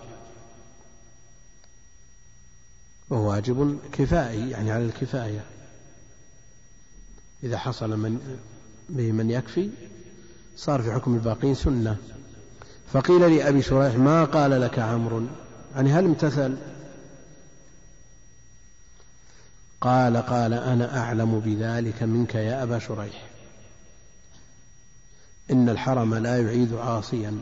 [3.10, 5.44] وهو واجب كفائي يعني على الكفاية.
[7.42, 8.38] إذا حصل من
[8.88, 9.70] به من يكفي
[10.56, 11.96] صار في حكم الباقين سنة.
[12.92, 15.22] فقيل لأبي شريح ما قال لك عمرو؟
[15.74, 16.56] يعني هل امتثل؟
[19.80, 23.28] قال قال أنا أعلم بذلك منك يا أبا شريح.
[25.50, 27.38] إن الحرم لا يعيد عاصيا.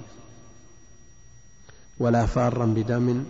[1.98, 3.24] ولا فارا بدم.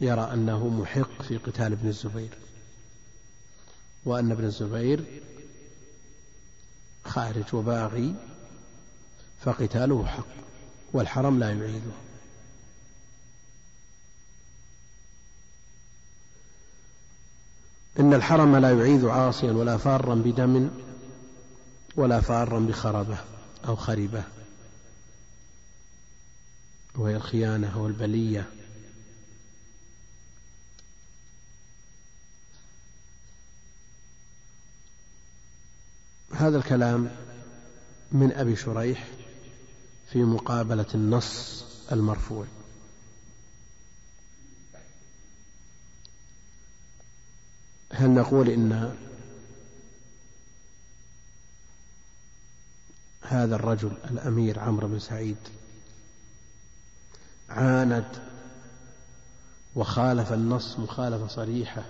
[0.00, 2.38] يرى أنه محق في قتال ابن الزبير
[4.04, 5.04] وأن ابن الزبير
[7.04, 8.14] خارج وباغي
[9.44, 10.26] فقتاله حق
[10.92, 11.92] والحرم لا يعيده.
[18.00, 20.70] إن الحرم لا يعيد عاصيا ولا فارا بدم
[21.96, 23.18] ولا فارا بخربة
[23.66, 24.24] أو خربة
[27.02, 28.48] وهي الخيانة والبلية.
[36.32, 37.10] هذا الكلام
[38.12, 39.08] من أبي شريح
[40.12, 42.46] في مقابلة النص المرفوع.
[47.92, 48.96] هل نقول إن
[53.22, 55.61] هذا الرجل الأمير عمرو بن سعيد
[57.52, 58.22] عاند
[59.74, 61.84] وخالف النص مخالفة صريحة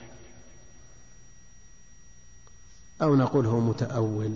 [3.02, 4.34] أو نقول هو متأول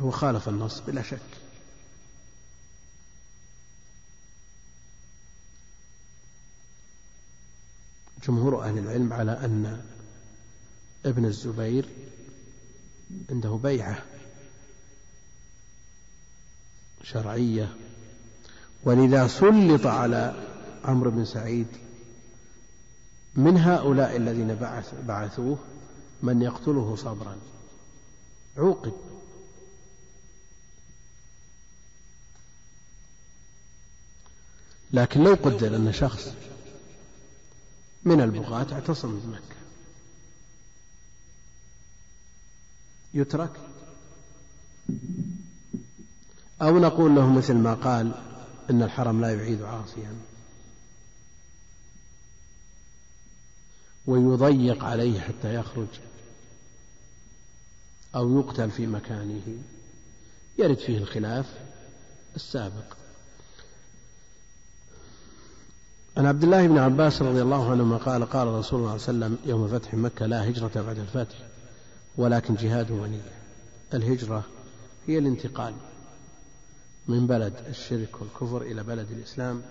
[0.00, 1.20] هو خالف النص بلا شك
[8.28, 9.84] جمهور أهل العلم على أن
[11.06, 11.88] ابن الزبير
[13.30, 14.02] عنده بيعة
[17.02, 17.76] شرعية.
[18.84, 20.34] ولذا سلط على
[20.84, 21.66] عمرو بن سعيد
[23.34, 25.58] من هؤلاء الذين بعث بعثوه
[26.22, 27.36] من يقتله صبرا.
[28.56, 28.92] عوقب.
[34.92, 36.34] لكن لو قدر أن شخص
[38.04, 39.60] من البغاة اعتصم بمكة
[43.14, 43.60] يترك.
[46.62, 48.12] أو نقول له مثل ما قال
[48.70, 50.14] إن الحرم لا يعيد عاصيا.
[54.06, 55.88] ويضيق عليه حتى يخرج
[58.14, 59.42] أو يقتل في مكانه.
[60.58, 61.46] يرد فيه الخلاف
[62.36, 62.84] السابق.
[66.16, 69.34] عن عبد الله بن عباس رضي الله عنهما قال قال رسول الله صلى الله عليه
[69.34, 71.36] وسلم يوم فتح مكة لا هجرة بعد الفتح
[72.16, 73.32] ولكن جهاد ونية.
[73.94, 74.44] الهجرة
[75.06, 75.74] هي الانتقال.
[77.10, 79.62] من بلد الشرك والكفر إلى بلد الإسلام.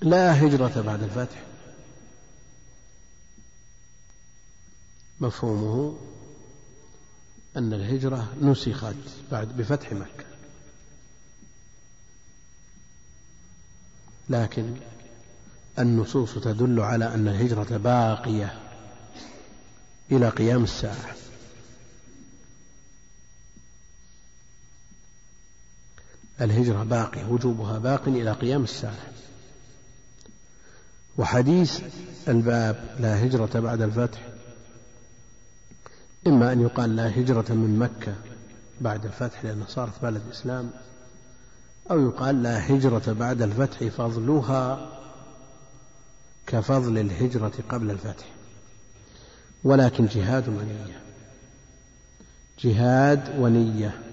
[0.00, 1.44] لا هجرة بعد الفتح.
[5.20, 5.96] مفهومه
[7.56, 8.94] أن الهجرة نسخت
[9.30, 10.24] بعد بفتح مكة.
[14.28, 14.74] لكن
[15.78, 18.58] النصوص تدل على أن الهجرة باقية
[20.12, 21.25] إلى قيام الساعة.
[26.40, 29.06] الهجرة باقية وجوبها باق إلى قيام الساعة.
[31.18, 31.80] وحديث
[32.28, 34.28] الباب لا هجرة بعد الفتح.
[36.26, 38.14] إما أن يقال لا هجرة من مكة
[38.80, 40.70] بعد الفتح لأنها صارت بلد إسلام
[41.90, 44.92] أو يقال لا هجرة بعد الفتح فضلها
[46.46, 48.26] كفضل الهجرة قبل الفتح.
[49.64, 51.00] ولكن جهاد ونية.
[52.58, 54.05] جهاد ونية.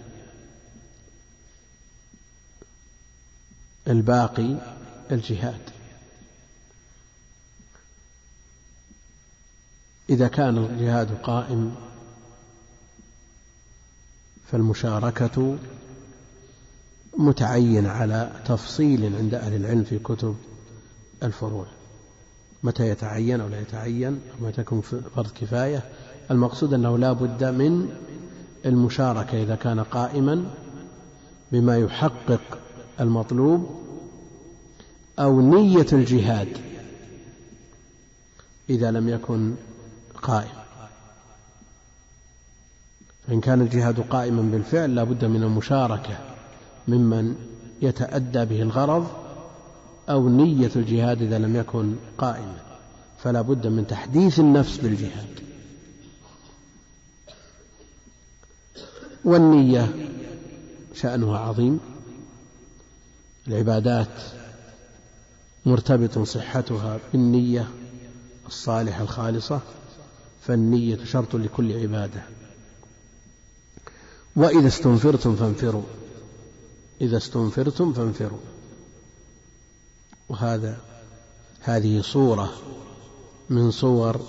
[3.87, 4.55] الباقي
[5.11, 5.61] الجهاد.
[10.09, 11.75] إذا كان الجهاد قائم
[14.51, 15.57] فالمشاركة
[17.17, 20.35] متعين على تفصيل عند أهل العلم في كتب
[21.23, 21.65] الفروع.
[22.63, 25.83] متى يتعين أو لا يتعين أو متى يكون فرض كفاية.
[26.31, 27.89] المقصود أنه لا بد من
[28.65, 30.45] المشاركة إذا كان قائما
[31.51, 32.62] بما يحقق
[32.99, 33.83] المطلوب
[35.19, 36.57] أو نية الجهاد
[38.69, 39.55] إذا لم يكن
[40.21, 40.63] قائم.
[43.27, 46.17] فإن كان الجهاد قائما بالفعل لا بد من المشاركة
[46.87, 47.35] ممن
[47.81, 49.07] يتأدى به الغرض
[50.09, 52.57] أو نية الجهاد إذا لم يكن قائما.
[53.17, 55.39] فلا بد من تحديث النفس بالجهاد.
[59.25, 59.95] والنية
[60.93, 61.79] شأنها عظيم.
[63.47, 64.21] العبادات
[65.65, 67.69] مرتبط صحتها بالنية
[68.47, 69.61] الصالحة الخالصة
[70.41, 72.23] فالنية شرط لكل عبادة.
[74.35, 75.83] وإذا استنفرتم فانفروا.
[77.01, 78.39] إذا استنفرتم فانفروا.
[80.29, 80.77] وهذا
[81.61, 82.53] هذه صورة
[83.49, 84.21] من صور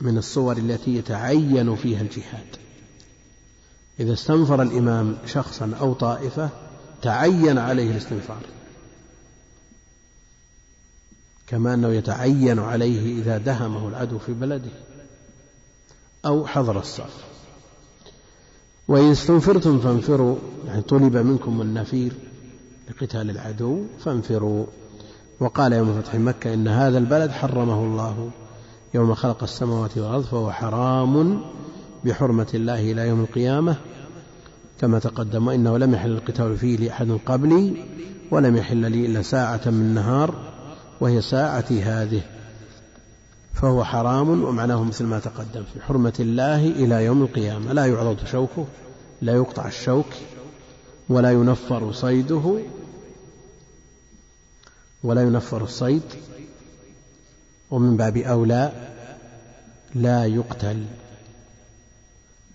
[0.00, 2.56] من الصور التي يتعين فيها الجهاد.
[4.00, 6.50] إذا استنفر الإمام شخصا أو طائفة
[7.02, 8.40] تعين عليه الاستنفار.
[11.46, 14.70] كما أنه يتعين عليه إذا دهمه العدو في بلده
[16.26, 17.24] أو حضر الصف.
[18.88, 20.36] وإن استنفرتم فانفروا
[20.66, 22.12] يعني طلب منكم النفير
[22.90, 24.66] لقتال العدو فانفروا.
[25.40, 28.30] وقال يوم فتح مكة إن هذا البلد حرمه الله
[28.94, 31.40] يوم خلق السماوات والأرض فهو حرام
[32.04, 33.76] بحرمة الله إلى يوم القيامة.
[34.80, 37.74] كما تقدم وإنه لم يحل القتال فيه لأحد قبلي
[38.30, 40.34] ولم يحل لي إلا ساعة من نهار
[41.00, 42.22] وهي ساعتي هذه.
[43.54, 47.72] فهو حرام ومعناه مثل ما تقدم في حرمة الله إلى يوم القيامة.
[47.72, 48.66] لا يعرض شوكه
[49.22, 50.06] لا يقطع الشوك
[51.08, 52.58] ولا ينفر صيده
[55.02, 56.02] ولا ينفر الصيد
[57.70, 58.72] ومن باب أولى
[59.94, 60.84] لا يقتل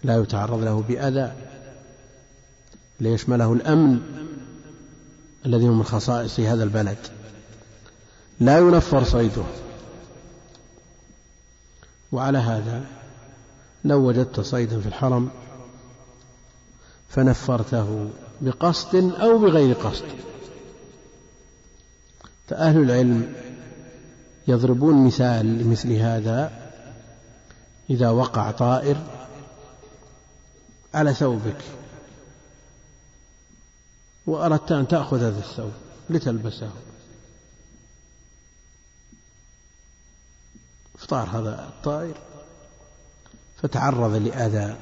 [0.03, 1.50] لا يتعرض له بأذى.
[3.01, 4.01] ليشمله الأمن
[5.45, 6.97] الذي هو من خصائص هذا البلد.
[8.39, 9.43] لا ينفر صيده.
[12.11, 12.85] وعلى هذا
[13.83, 15.29] لو وجدت صيدا في الحرم
[17.09, 18.09] فنفرته
[18.41, 20.05] بقصد أو بغير قصد.
[22.47, 23.33] فأهل العلم
[24.47, 26.51] يضربون مثال لمثل هذا
[27.89, 28.97] إذا وقع طائر
[30.93, 31.80] على ثوبك.
[34.27, 35.71] وأردت أن تأخذ هذا الثوب
[36.09, 36.71] لتلبسه.
[40.97, 42.17] فطار هذا الطائر
[43.61, 44.77] فتعرض لأذى.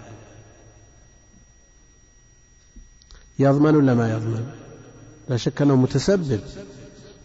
[3.39, 4.51] يضمن ولا ما يضمن؟
[5.29, 6.41] لا شك أنه متسبب.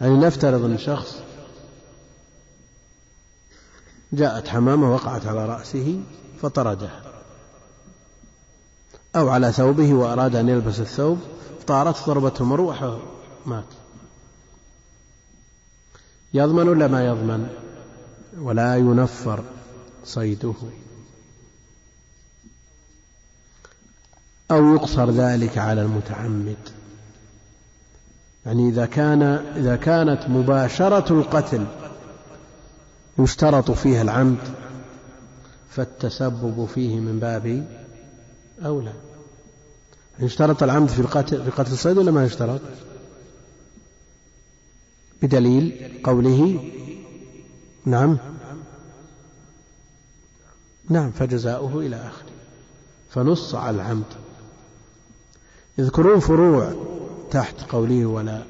[0.01, 1.17] يعني نفترض أن شخص
[4.13, 6.01] جاءت حمامة وقعت على رأسه
[6.43, 7.14] فطردها
[9.17, 11.19] أو على ثوبه وأراد أن يلبس الثوب
[11.67, 12.99] طارت ضربته مروحة
[13.47, 13.65] مات.
[16.35, 17.49] يضمن ولا ما يضمن؟
[18.39, 19.45] ولا ينفر
[20.05, 20.55] صيده.
[24.51, 26.57] أو يقصر ذلك على المتعمد.
[28.47, 29.23] يعني إذا كان
[29.57, 31.67] إذا كانت مباشرة القتل
[33.19, 34.39] يشترط فيها العمد
[35.71, 37.67] فالتسبب فيه من باب
[38.63, 38.93] أولى
[40.19, 42.61] يشترط العمد في القتل في قتل الصيد ولا ما يشترط؟
[45.23, 46.71] بدليل قوله
[47.85, 48.19] نعم.
[50.89, 52.31] نعم فجزاؤه إلى آخره.
[53.11, 54.05] فنص على العمد.
[55.79, 56.75] يذكرون فروع
[57.31, 58.43] تحت قوله ولا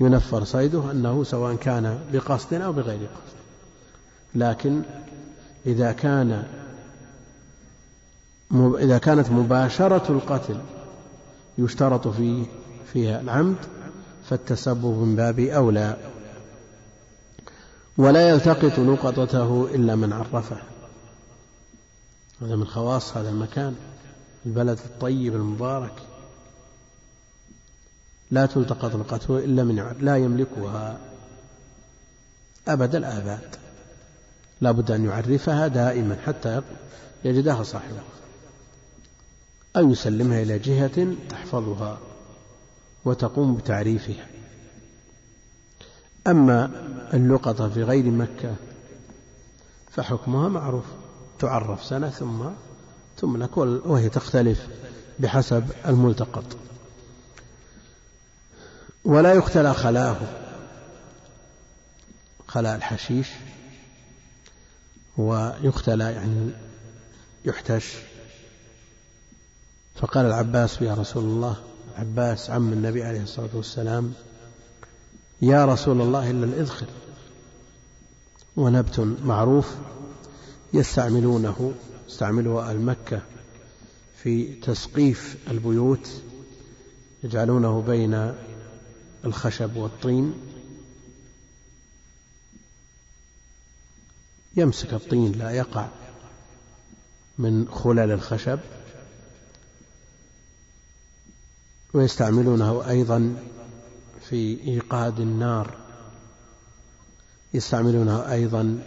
[0.00, 3.36] ينفر صيده أنه سواء كان بقصد أو بغير قصد.
[4.34, 4.82] لكن
[5.66, 6.44] إذا كان
[8.54, 10.60] إذا كانت مباشرة القتل
[11.58, 12.44] يشترط فيه
[12.92, 13.56] فيها العمد
[14.30, 15.96] فالتسبب من باب أولى.
[17.98, 20.56] ولا يلتقط لقطته إلا من عرفه.
[22.42, 23.74] هذا من خواص هذا المكان
[24.46, 26.02] البلد الطيب المبارك.
[28.30, 30.98] لا تلتقط لقطته إلا من لا يملكها
[32.68, 33.56] أبد الآباد.
[34.60, 36.62] لا بد أن يعرفها دائما حتى
[37.24, 38.02] يجدها صاحبه
[39.76, 41.98] أو يسلمها إلى جهة تحفظها
[43.04, 44.26] وتقوم بتعريفها.
[46.26, 46.70] أما
[47.14, 48.54] اللقطة في غير مكة
[49.90, 50.84] فحكمها معروف
[51.38, 52.44] تعرف سنة ثم
[53.16, 54.66] تملك وهي تختلف
[55.18, 56.56] بحسب الملتقط.
[59.04, 60.16] ولا يختلى خلاه
[62.46, 63.28] خلاء الحشيش
[65.16, 66.50] ويختلى يعني
[67.44, 68.11] يحتش.
[69.94, 71.56] فقال العباس يا رسول الله
[71.96, 74.12] عباس عم النبي عليه الصلاة والسلام
[75.42, 76.86] يا رسول الله إلا الإذخر
[78.56, 79.74] ونبت معروف
[80.74, 81.74] يستعملونه
[82.08, 83.22] يستعمله أهل مكة
[84.22, 86.08] في تسقيف البيوت
[87.24, 88.34] يجعلونه بين
[89.24, 90.34] الخشب والطين
[94.56, 95.88] يمسك الطين لا يقع
[97.38, 98.58] من خلل الخشب.
[101.94, 103.36] ويستعملونه أيضا
[104.28, 105.76] في إيقاد النار.
[107.54, 108.82] يستعملونه أيضا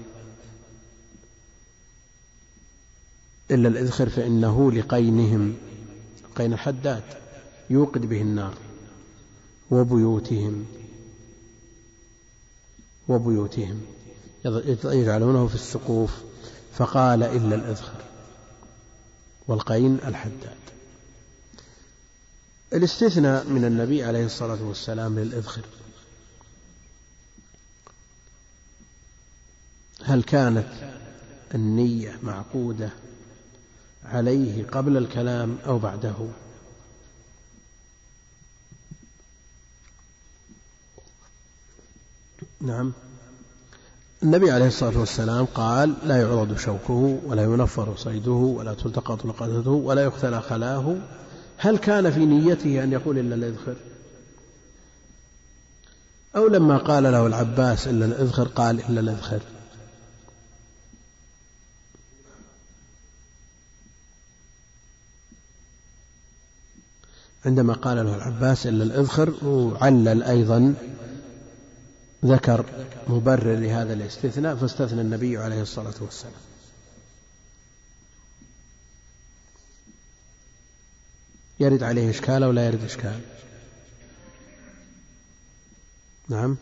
[3.51, 5.56] إلا الإذخر فإنه لقينهم
[6.36, 7.03] قين الحداد
[7.70, 8.53] يوقد به النار
[9.72, 10.66] وبيوتهم
[13.08, 13.82] وبيوتهم
[14.86, 16.24] يجعلونه في السقوف.
[16.74, 18.01] فقال إلا الإذخر
[19.47, 20.75] والقين الحداد.
[22.76, 25.62] الاستثناء من النبي عليه الصلاة والسلام للإذخر
[30.04, 30.68] هل كانت
[31.56, 32.90] النية معقودة
[34.06, 36.14] عليه قبل الكلام أو بعده؟
[42.62, 42.94] نعم.
[44.24, 50.04] النبي عليه الصلاة والسلام قال لا يعرض شوكه ولا ينفر صيده ولا تلتقط لقطته ولا
[50.04, 50.96] يختلى خلاه
[51.58, 53.76] هل كان في نيته أن يقول إلا الإذخر؟
[56.36, 59.39] أو لما قال له العباس إلا الإذخر قال إلا الإذخر؟
[67.45, 70.74] عندما قال له العباس إلا الإذخر وعلل أيضا
[72.26, 72.66] ذكر
[73.08, 76.34] مبرر لهذا الاستثناء فاستثنى النبي عليه الصلاة والسلام.
[81.60, 83.20] يرد عليه إشكال أو لا يرد إشكال؟
[86.30, 86.58] نعم.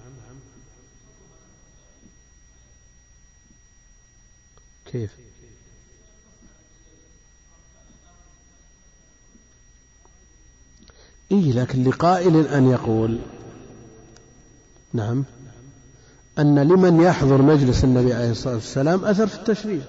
[4.85, 5.11] كيف؟
[11.31, 13.19] إيه لكن لقائل أن يقول
[14.93, 15.25] نعم
[16.39, 19.81] أن لمن يحضر مجلس النبي عليه الصلاة والسلام أثر في التشريع.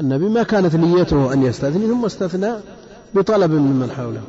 [0.00, 2.52] النبي ما كانت نيته أن يستثني ثم استثنى
[3.14, 4.22] بطلب ممن حوله.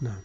[0.00, 0.20] نعم.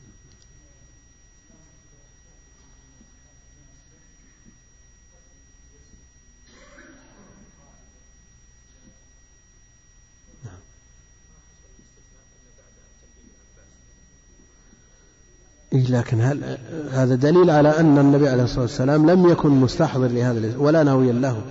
[15.74, 16.58] إيه لكن هل
[16.92, 21.42] هذا دليل على أن النبي عليه الصلاة والسلام لم يكن مستحضر لهذا ولا ناويا له.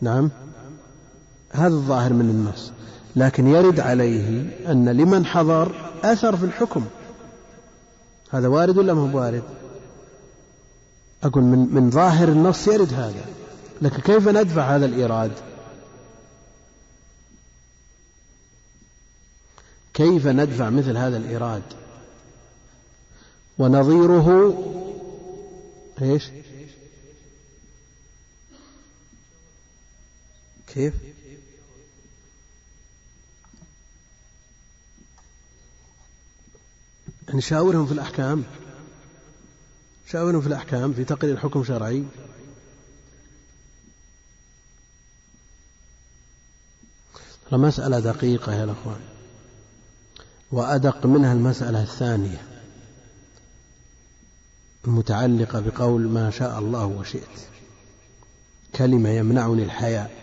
[0.00, 0.30] نعم.
[1.52, 2.72] هذا الظاهر من النص.
[3.16, 5.72] لكن يرد عليه أن لمن حضر
[6.04, 6.84] أثر في الحكم.
[8.30, 9.42] هذا وارد ولا ما هو وارد
[11.22, 13.24] أقول من, من ظاهر النص يرد هذا.
[13.82, 15.32] لكن كيف ندفع هذا الإيراد؟
[19.94, 21.62] كيف ندفع مثل هذا الإيراد؟
[23.58, 24.54] ونظيره
[26.02, 26.30] إيش؟
[30.66, 30.94] كيف؟
[37.34, 38.44] نشاورهم في الأحكام.
[40.06, 42.04] شاورهم في الأحكام في تقرير حكم شرعي.
[47.52, 49.00] مسألة دقيقة يا الأخوان.
[50.52, 52.42] وأدق منها المسألة الثانية.
[54.84, 57.48] المتعلقة بقول ما شاء الله وشئت.
[58.74, 60.22] كلمة يمنعني الحياء.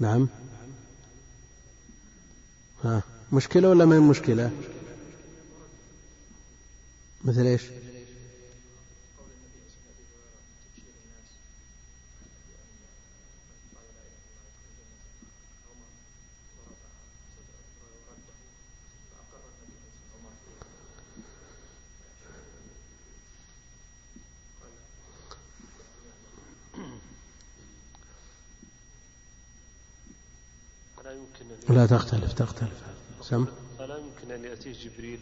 [0.00, 0.28] نعم.
[2.84, 3.02] ها.
[3.32, 4.50] مشكلة ولا ما هي مشكلة؟
[7.24, 7.62] مثل إيش؟
[31.68, 32.87] لا تختلف تختلف.
[33.30, 33.46] سم
[33.80, 35.18] ألا يمكن أن يأتيه جبريل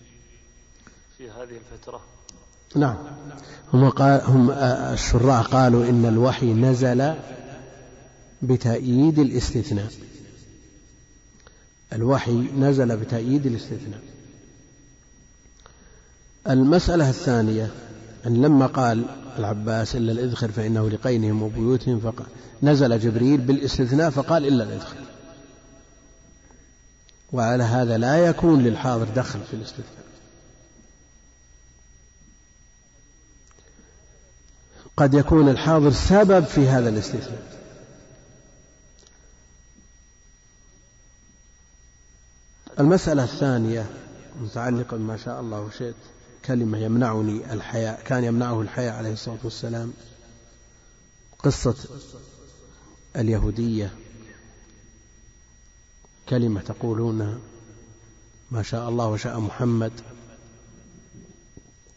[1.18, 2.00] في هذه الفترة؟
[2.76, 2.96] نعم.
[3.72, 7.14] هم, قال هم الشراع قالوا إن الوحي نزل
[8.42, 9.90] بتأييد الاستثناء.
[11.92, 14.00] الوحي نزل بتأييد الاستثناء.
[16.48, 17.70] المسألة الثانية
[18.26, 19.04] أن لما قال
[19.38, 22.26] العباس إلا الإذخر فإنه لقينهم وبيوتهم فقال
[22.62, 25.05] نزل جبريل بالإستثناء فقال إلا الإذخر.
[27.32, 30.06] وعلى هذا لا يكون للحاضر دخل في الاستثناء
[34.96, 37.56] قد يكون الحاضر سبب في هذا الاستثناء
[42.80, 43.86] المسألة الثانية
[44.40, 45.94] متعلقة بما شاء الله وشئت
[46.44, 49.92] كلمة يمنعني الحياء كان يمنعه الحياء عليه الصلاة والسلام
[51.38, 51.74] قصة
[53.16, 53.94] اليهودية.
[56.28, 57.40] كلمة تقولون
[58.50, 59.92] ما شاء الله وشاء محمد.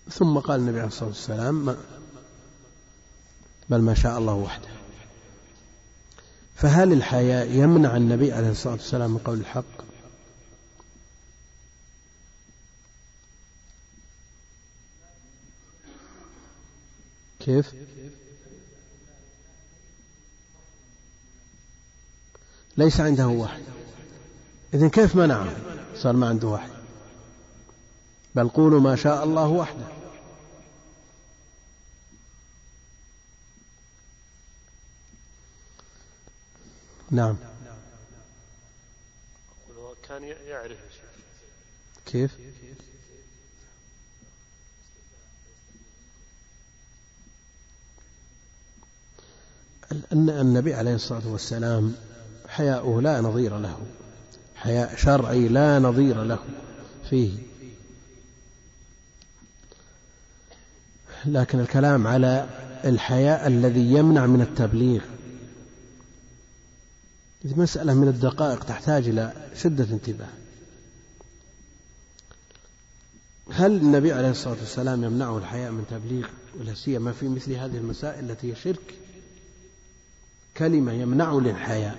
[0.09, 1.77] ثم قال النبي عليه الصلاة والسلام ما
[3.69, 4.69] بل ما شاء الله وحده.
[6.55, 9.89] فهل الحياء يمنع النبي عليه الصلاة والسلام من قول الحق؟
[17.39, 17.73] كيف؟
[22.77, 23.78] ليس عنده وحي
[24.73, 25.55] إذن كيف منعه
[25.95, 26.69] صار ما عنده وحي.
[28.35, 29.87] بل قولوا ما شاء الله وحده.
[37.11, 37.37] نعم.
[40.07, 40.77] كان يعرف
[42.05, 42.31] كيف؟
[50.11, 51.95] أن النبي عليه الصلاة والسلام
[52.47, 53.85] حياؤه لا نظير له.
[54.59, 56.39] حياء شرعي لا نظير له
[57.09, 57.31] فيه.
[61.25, 62.49] لكن الكلام على
[62.85, 65.01] الحياء الذي يمنع من التبليغ.
[67.45, 70.29] هذه مسألة من الدقائق تحتاج إلى شدة انتباه.
[73.51, 76.27] هل النبي عليه الصلاة والسلام يمنعه الحياء من تبليغ؟
[76.59, 78.93] ولا سيما في مثل هذه المسائل التي هي شرك.
[80.57, 81.97] كلمة يمنعه للحياء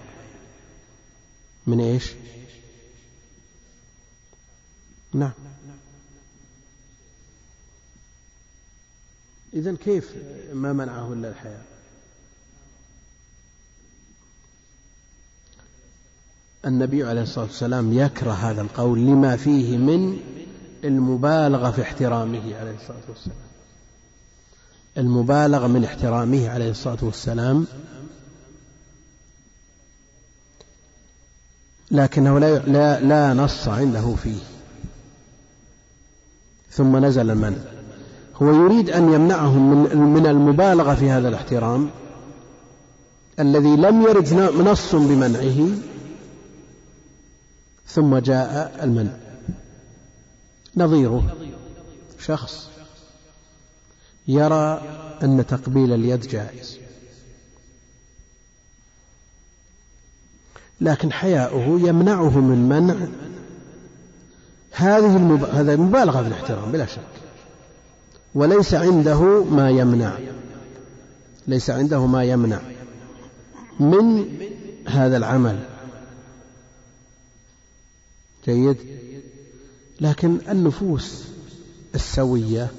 [1.67, 2.13] من إيش؟
[5.13, 5.33] نعم.
[9.55, 10.15] إذا كيف
[10.53, 11.65] ما منعه إلا الحياء
[16.65, 20.21] النبي عليه الصلاة والسلام يكره هذا القول لما فيه من
[20.85, 23.37] المبالغة في احترامه عليه الصلاة والسلام.
[24.99, 27.67] المبالغة من احترامه عليه الصلاة والسلام.
[31.91, 34.41] لكنه لا, لا, لا نص عنده فيه.
[36.71, 37.59] ثم نزل المنع
[38.37, 39.83] هو يريد أن يمنعهم
[40.14, 41.91] من, المبالغة في هذا الاحترام
[43.41, 44.33] الذي لم يرد
[44.68, 45.68] نص بمنعه
[47.87, 49.16] ثم جاء المنع
[50.77, 51.37] نظيره
[52.18, 52.71] شخص
[54.29, 54.83] يرى
[55.23, 56.79] أن تقبيل اليد جائز.
[60.81, 62.95] لكن حياؤه يمنعه من منع
[64.71, 65.45] هذه المب...
[65.45, 67.01] هذا مبالغة في الاحترام بلا شك.
[68.35, 70.18] وليس عنده ما يمنع.
[71.47, 72.61] ليس عنده ما يمنع
[73.81, 74.25] من
[74.89, 75.59] هذا العمل.
[78.45, 78.77] جيد؟
[80.01, 81.25] لكن النفوس
[81.95, 82.71] السوية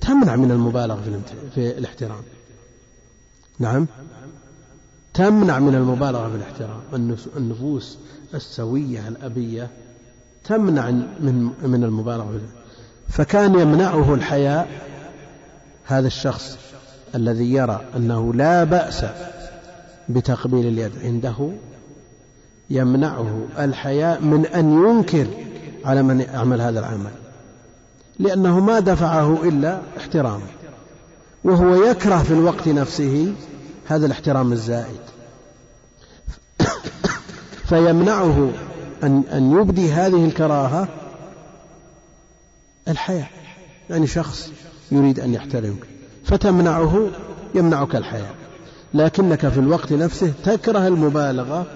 [0.00, 1.22] تمنع من المبالغة
[1.54, 2.22] في الاحترام.
[3.58, 3.86] نعم؟
[5.14, 6.80] تمنع من المبالغة في الاحترام.
[7.36, 7.98] النفوس
[8.34, 9.70] السوية الأبية
[10.44, 12.40] تمنع من من المبالغة
[13.08, 14.68] فكان يمنعه الحياء
[15.84, 16.58] هذا الشخص
[17.14, 19.04] الذي يرى أنه لا بأس
[20.08, 21.50] بتقبيل اليد عنده
[22.70, 25.26] يمنعه الحياء من أن ينكر
[25.84, 27.10] على من يعمل هذا العمل
[28.18, 30.46] لأنه ما دفعه إلا احترامه
[31.44, 33.32] وهو يكره في الوقت نفسه
[33.86, 35.00] هذا الاحترام الزائد.
[37.68, 38.50] فيمنعه
[39.02, 40.88] أن أن يبدي هذه الكراهة
[42.88, 43.28] الحياة.
[43.90, 44.50] يعني شخص
[44.92, 45.86] يريد أن يحترمك
[46.24, 47.08] فتمنعه
[47.54, 48.34] يمنعك الحياة.
[48.94, 51.66] لكنك في الوقت نفسه تكره المبالغة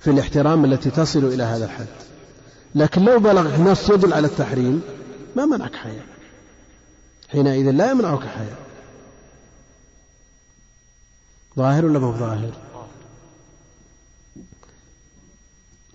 [0.00, 1.86] في الاحترام التي تصل إلى هذا الحد.
[2.74, 4.82] لكن لو بلغ نص يدل على التحريم
[5.36, 6.04] ما منعك حياة.
[7.28, 8.56] حينئذ لا يمنعك حياة.
[11.56, 12.50] ظاهر ولا مو ظاهر؟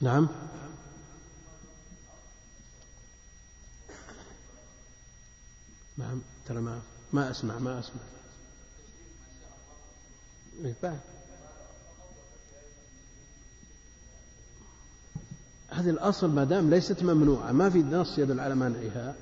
[0.02, 0.28] نعم.
[5.98, 6.82] نعم ترى ما
[7.14, 8.02] ما أسمع ما أسمع.
[10.66, 11.00] إيه
[15.70, 19.16] هذه الأصل ما دام ليست ممنوعة ما في نص يدل على منعها.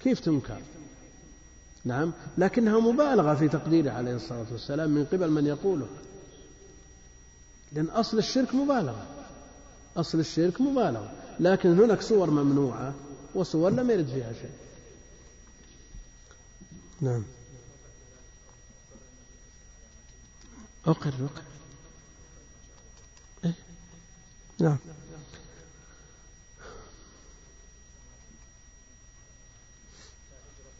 [0.00, 0.60] كيف تنكر؟
[1.84, 5.86] نعم لكنها مبالغة في تقديره عليه الصلاة والسلام من قبل من يقوله
[7.72, 9.17] لأن أصل الشرك مبالغة.
[9.98, 12.94] أصل الشرك مبالغة لكن هناك صور ممنوعة
[13.34, 14.50] وصور لم يرد فيها شيء.
[17.00, 17.24] نعم.
[20.86, 21.42] أقر أقر.
[23.44, 23.54] إيه؟
[24.60, 24.76] نعم.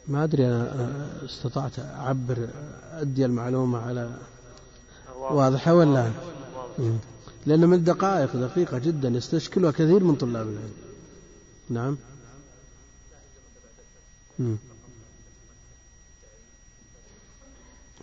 [0.07, 2.49] ما أدري أنا استطعت أعبر
[2.91, 4.17] أدي المعلومة على
[5.15, 6.11] واضحة ولا
[7.45, 10.73] لأن من الدقائق دقيقة جدا يستشكلها كثير من طلاب العلم.
[11.69, 11.97] نعم.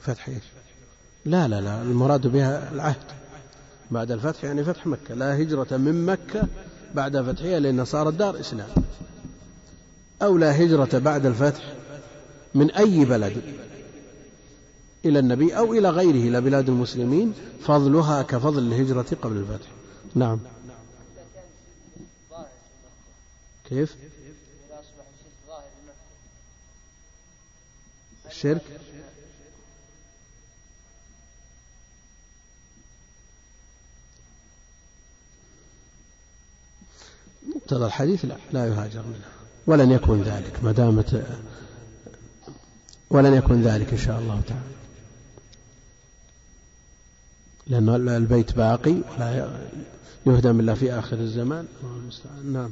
[0.02, 0.42] فتح إيش؟
[1.24, 3.04] لا لا لا المراد بها العهد.
[3.90, 6.48] بعد الفتح يعني فتح مكة لا هجرة من مكة
[6.94, 8.68] بعد فتحها لأنها صارت دار إسلام.
[10.22, 11.74] أو لا هجرة بعد الفتح
[12.54, 13.42] من أي بلد؟
[15.04, 19.68] إلى النبي أو إلى غيره إلى بلاد المسلمين فضلها كفضل الهجرة قبل الفتح.
[20.14, 20.38] نعم.
[23.68, 23.96] كيف؟
[28.30, 28.62] الشرك؟
[37.56, 39.30] مقتضى الحديث لا لا يهاجر منها
[39.66, 41.26] ولن يكون ذلك ما دامت
[43.10, 44.75] ولن يكون ذلك إن شاء الله تعالى.
[47.66, 49.58] لأن البيت باقي ولا
[50.26, 51.66] يهدم إلا في آخر الزمان.
[52.44, 52.70] نعم.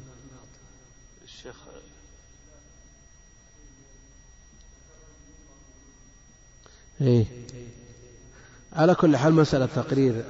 [1.24, 1.56] الشيخ
[7.00, 7.26] إيه.
[8.72, 10.24] على كل حال مسألة تقرير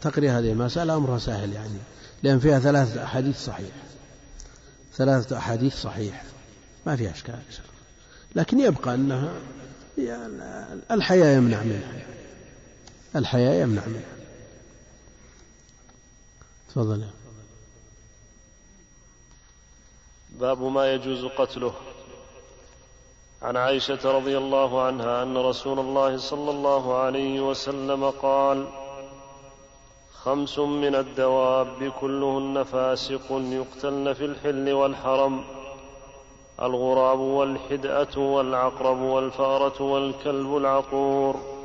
[0.00, 1.78] تقرير هذه المسألة أمرها سهل يعني
[2.22, 3.70] لأن فيها ثلاثة أحاديث صحيح.
[4.96, 6.22] ثلاثة أحاديث صحيح.
[6.86, 7.38] ما فيها إشكال
[8.34, 9.32] لكن يبقى أنها
[10.90, 12.02] الحياة يمنع منها.
[13.16, 14.16] الحياة يمنع منها
[16.68, 17.04] تفضل.
[20.30, 21.74] باب ما يجوز قتله.
[23.42, 28.68] عن عائشة رضي الله عنها أن رسول الله صلى الله عليه وسلم قال
[30.12, 35.44] خمس من الدواب كلهن فاسق يقتلن في الحل والحرم.
[36.62, 41.59] الغراب والحدأة والعقرب والفأرة والكلب العقور.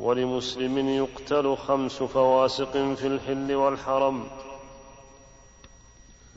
[0.00, 4.26] ولمسلم يقتل خمس فواسق في الحل والحرم.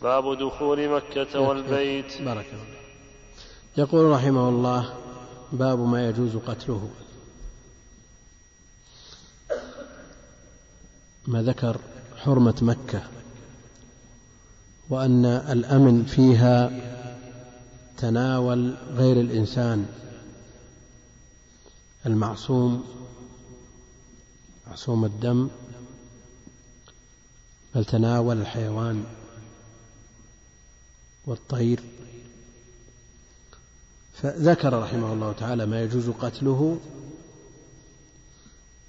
[0.02, 2.22] باب دخول مكة والبيت.
[2.22, 2.82] بارك الله
[3.78, 4.94] يقول رحمه الله
[5.52, 6.90] باب ما يجوز قتله.
[11.28, 11.78] ما ذكر
[12.18, 13.02] حرمة مكة؟
[14.90, 16.72] وأن الأمن فيها
[17.98, 19.86] تناول غير الإنسان.
[22.06, 23.01] المعصوم
[24.72, 25.50] معصوم الدم
[27.76, 29.04] بل تناول الحيوان
[31.26, 31.80] والطير.
[34.14, 36.80] فذكر رحمه الله تعالى ما يجوز قتله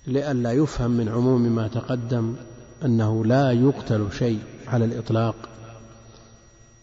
[0.06, 2.36] لئلا يفهم من عموم ما تقدم
[2.84, 5.48] أنه لا يقتل شيء على الإطلاق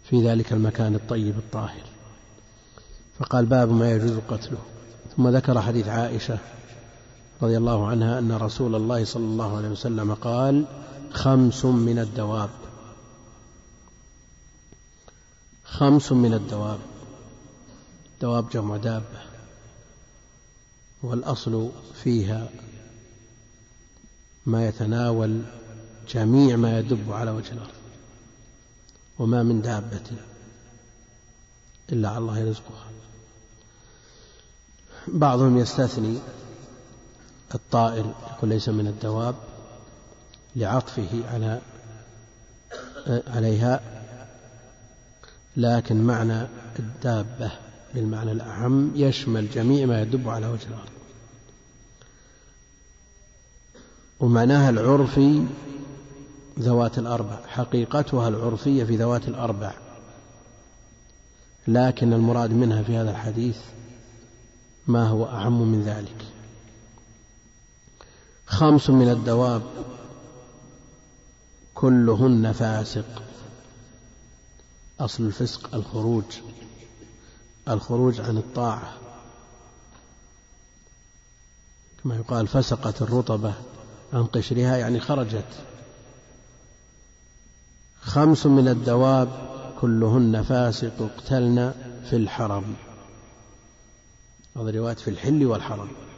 [0.10, 1.86] في ذلك المكان الطيب الطاهر.
[3.20, 4.62] فقال باب ما يجوز قتله.
[5.18, 6.40] ثم ذكر حديث عائشة
[7.42, 10.66] رضي الله عنها أن رسول الله صلى الله عليه وسلم قال
[11.12, 12.50] خمس من الدواب.
[15.64, 16.80] خمس من الدواب.
[18.22, 19.22] دواب جمع دابة
[21.04, 21.70] والأصل
[22.04, 22.50] فيها
[24.46, 25.42] ما يتناول
[26.10, 27.80] جميع ما يدب على وجه الأرض.
[29.20, 30.04] وما من دابة
[31.92, 32.90] إلا على الله يرزقها.
[35.08, 36.18] بعضهم يستثني
[37.56, 39.36] الطائر يقول ليس من الدواب
[40.56, 41.62] لعطفه على
[43.08, 43.82] عليها
[45.58, 46.48] لكن معنى
[46.80, 47.52] الدابة
[47.96, 50.90] بالمعنى الأعم يشمل جميع ما يدب على وجه الأرض.
[54.20, 55.46] ومعناها العرفي
[56.60, 59.74] ذوات الأربع حقيقتها العرفية في ذوات الأربع.
[61.68, 63.58] لكن المراد منها في هذا الحديث
[64.88, 66.26] ما هو أعم من ذلك.
[68.50, 69.62] خمس من الدواب
[71.74, 73.24] كلهن فاسق.
[75.00, 76.24] أصل الفسق الخروج
[77.68, 78.94] الخروج عن الطاعة.
[82.04, 83.54] كما يقال فسقت الرطبة
[84.14, 85.66] عن قشرها يعني خرجت.
[88.02, 89.30] خمس من الدواب
[89.82, 91.74] كلهن فاسق اقتلن
[92.10, 92.76] في الحرم.
[94.58, 96.09] هذا رواية في الحل والحرم.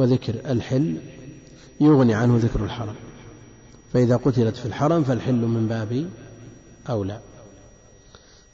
[0.00, 1.00] وذكر الحل
[1.80, 2.94] يغني عنه ذكر الحرم.
[3.92, 6.10] فإذا قتلت في الحرم فالحل من باب
[6.90, 7.20] أولى.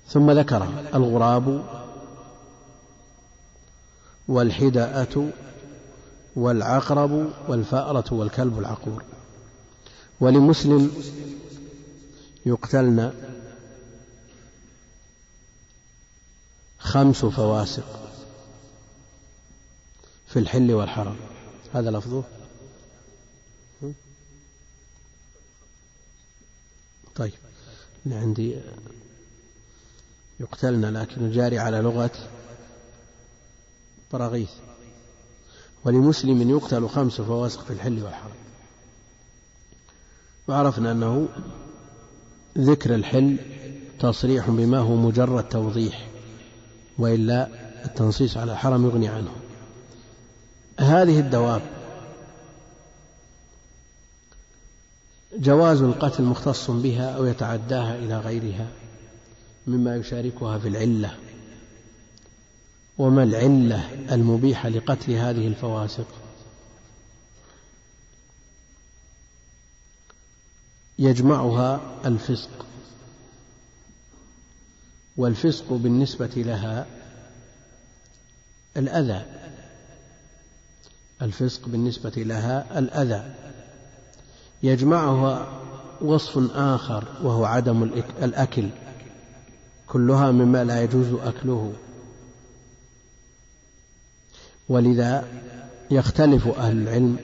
[0.09, 1.65] ثم ذكر الغراب
[4.29, 5.31] والحداءة
[6.37, 9.03] والعقرب والفأرة والكلب العقور.
[10.21, 10.91] ولمسلم
[12.47, 13.13] يقتلن
[16.79, 18.11] خمس فواسق
[20.27, 21.17] في الحل والحرم.
[21.77, 22.25] هذا لفظه.
[27.17, 27.33] طيب
[28.07, 28.57] عندي
[30.41, 32.11] يقتلن لكن جاري على لغة
[34.13, 34.51] براغيث.
[35.85, 38.37] ولمسلم يقتل خمس فواسق في الحل والحرم
[40.49, 41.29] وعرفنا أنه
[42.59, 43.39] ذكر الحل
[44.01, 46.09] تصريح بما هو مجرد توضيح
[46.99, 47.49] وإلا
[47.85, 49.46] التنصيص على الحرم يغني عنه.
[50.81, 51.63] هذه الدواب.
[55.39, 58.69] جواز القتل مختص بها أو يتعداها إلى غيرها
[59.67, 61.17] مما يشاركها في العلة.
[62.99, 66.07] وما العلة المبيحة لقتل هذه الفواسق؟
[70.99, 72.67] يجمعها الفسق.
[75.17, 76.87] والفسق بالنسبة لها
[78.77, 79.25] الأذى.
[81.23, 83.35] الفسق بالنسبة لها الأذى.
[84.63, 85.63] يجمعها
[86.01, 87.83] وصف آخر وهو عدم
[88.23, 88.69] الأكل.
[89.87, 91.73] كلها مما لا يجوز أكله.
[94.69, 95.29] ولذا
[95.91, 97.17] يختلف أهل العلم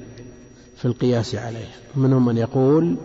[0.76, 1.70] في القياس عليه.
[1.96, 2.96] منهم من يقول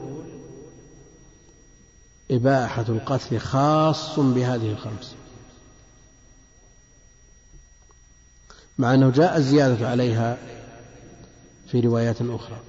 [2.31, 5.15] إباحة القتل خاص بهذه الخمس.
[8.77, 10.38] مع أنه جاء الزيادة عليها
[11.68, 12.60] في روايات أخرى.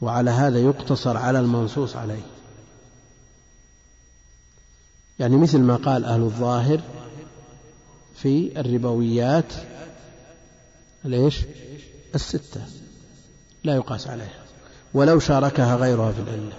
[0.00, 2.22] وعلى هذا يقتصر على المنصوص عليه.
[5.18, 6.80] يعني مثل ما قال أهل الظاهر
[8.14, 9.52] في الربويات
[11.04, 11.40] ليش؟
[12.14, 12.60] الستة.
[13.64, 14.44] لا يقاس عليها.
[14.94, 16.58] ولو شاركها غيرها في العلة.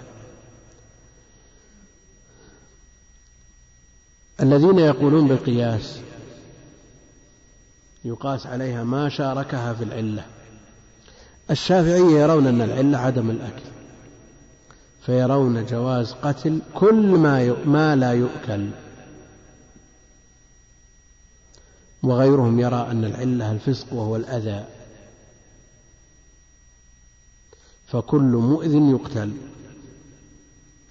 [4.40, 5.98] الذين يقولون بالقياس
[8.04, 10.26] يقاس عليها ما شاركها في العلة.
[11.50, 13.74] الشافعية يرون أن العلة عدم الأكل
[15.06, 18.70] فيرون جواز قتل كل ما ما لا يؤكل.
[22.02, 24.64] وغيرهم يرى أن العلة الفسق وهو الأذى.
[27.86, 29.32] فكل مؤذ يقتل.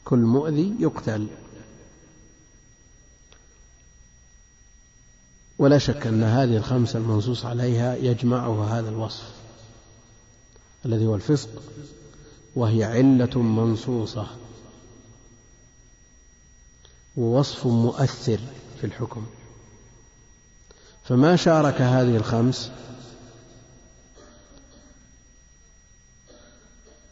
[0.03, 1.27] كل مؤذي يقتل.
[5.57, 9.32] ولا شك أن هذه الخمسة المنصوص عليها يجمعها هذا الوصف.
[10.85, 11.49] الذي هو الفسق
[12.55, 14.27] وهي علة منصوصة
[17.17, 18.39] ووصف مؤثر
[18.81, 19.25] في الحكم.
[21.03, 22.71] فما شارك هذه الخمس؟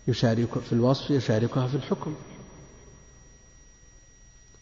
[0.08, 2.16] يشارك في الوصف يشاركها في الحكم.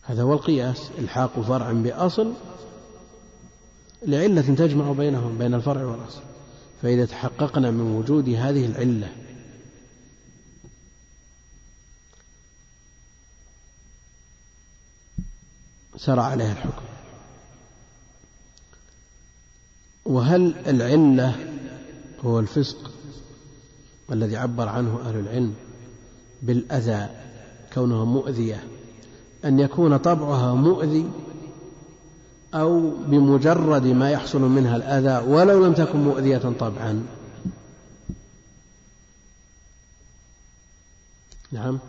[0.02, 2.34] هذا هو القياس الحاق فرع بأصل
[4.02, 6.22] لعلة تجمع بينهم بين الفرع والأصل.
[6.82, 9.12] فإذا تحققنا من وجود هذه العلة
[15.98, 16.86] سرى عليها الحكم.
[20.06, 21.36] وهل العلة
[22.26, 22.92] هو الفسق
[24.12, 25.54] الذي عبر عنه أهل العلم
[26.42, 27.10] بالأذى
[27.74, 28.64] كونها مؤذية
[29.46, 31.12] أن يكون طبعها مؤذي
[32.54, 37.06] أو بمجرد ما يحصل منها الأذى ولو لم تكن مؤذية طبعا
[41.52, 41.80] نعم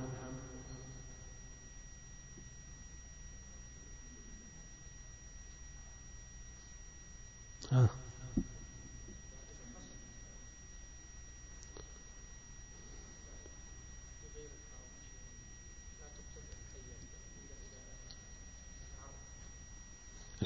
[7.72, 7.88] ها.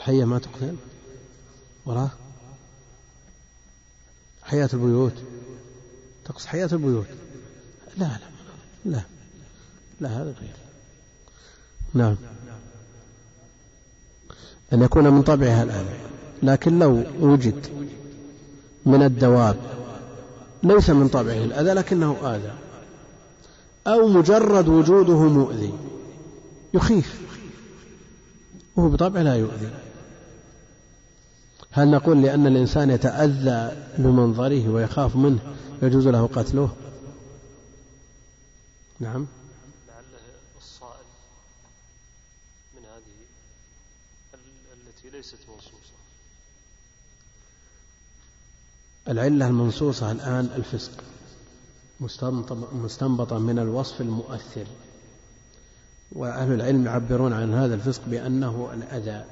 [0.05, 0.77] الحية ما تقتل
[1.87, 2.11] وراه
[4.43, 5.13] حياة البيوت.
[6.25, 7.07] تقصد حياة البيوت؟
[7.99, 8.19] لا لا
[8.85, 9.03] لا
[10.01, 10.57] لا هذا غير.
[11.95, 12.17] نعم.
[14.73, 15.87] أن يكون من طبعها الآن.
[16.43, 17.67] لكن لو وجد
[18.87, 19.57] من الدواب
[20.63, 22.53] ليس من طبعه الأذى لكنه آذى.
[23.87, 25.75] أو مجرد وجوده مؤذي
[26.75, 27.21] يخيف.
[28.77, 29.71] وهو بطبعه لا يؤذي.
[31.77, 35.39] هل نقول لأن الإنسان يتأذى بمنظره ويخاف منه
[35.83, 36.77] يجوز له قتله؟
[39.01, 39.27] نعم.
[39.89, 40.23] لعله
[40.59, 41.05] الصائل
[42.75, 43.17] من هذه
[44.89, 45.95] التي ليست منصوصة.
[49.09, 51.05] العلة المنصوصة الآن الفسق
[52.73, 54.67] مستنبطة من الوصف المؤثر
[56.13, 59.25] وأهل العلم يعبرون عن هذا الفسق بأنه الأذى.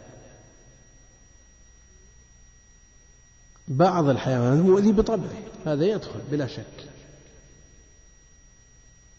[3.69, 5.43] بعض الحيوانات مؤذي بطبعه.
[5.67, 6.89] هذا يدخل بلا شك.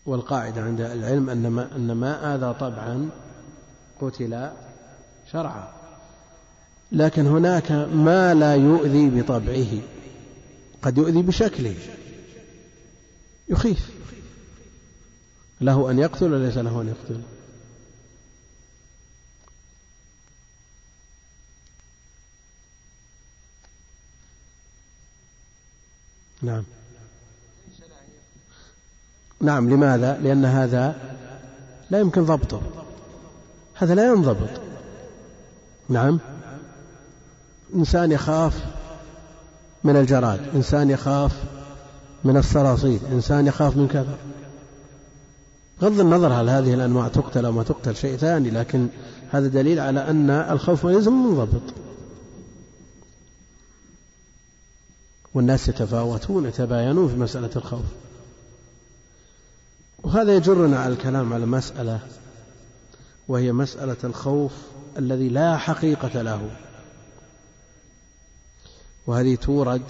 [0.06, 3.10] والقاعدة عند العلم أن ما, أن ما آذى طبعا
[4.02, 4.50] قتل
[5.32, 5.74] شرعا.
[6.92, 9.82] لكن هناك ما لا يؤذي بطبعه.
[10.82, 11.76] قد يؤذي بشكله.
[13.50, 13.92] يخيف.
[15.62, 17.22] له أن يقتل وليس له أن يقتل؟
[26.44, 26.64] نعم.
[29.42, 30.96] نعم لماذا؟ لأن هذا
[31.90, 32.62] لا يمكن ضبطه.
[33.76, 34.50] هذا لا ينضبط.
[35.90, 36.20] نعم.
[37.76, 38.66] إنسان يخاف
[39.84, 41.44] من الجراد إنسان يخاف
[42.24, 44.18] من الصراصير إنسان يخاف من كذا.
[45.82, 48.88] بغض النظر هل هذه الأنواع تقتل أو ما تقتل شيء ثاني لكن
[49.32, 51.83] هذا دليل على أن الخوف يلزم منضبط.
[55.34, 57.86] والناس يتفاوتون يتباينون في مسألة الخوف.
[60.04, 62.00] وهذا يجرنا على الكلام على مسألة
[63.28, 64.52] وهي مسألة الخوف
[64.98, 66.52] الذي لا حقيقة له.
[69.08, 69.82] وهذه تورد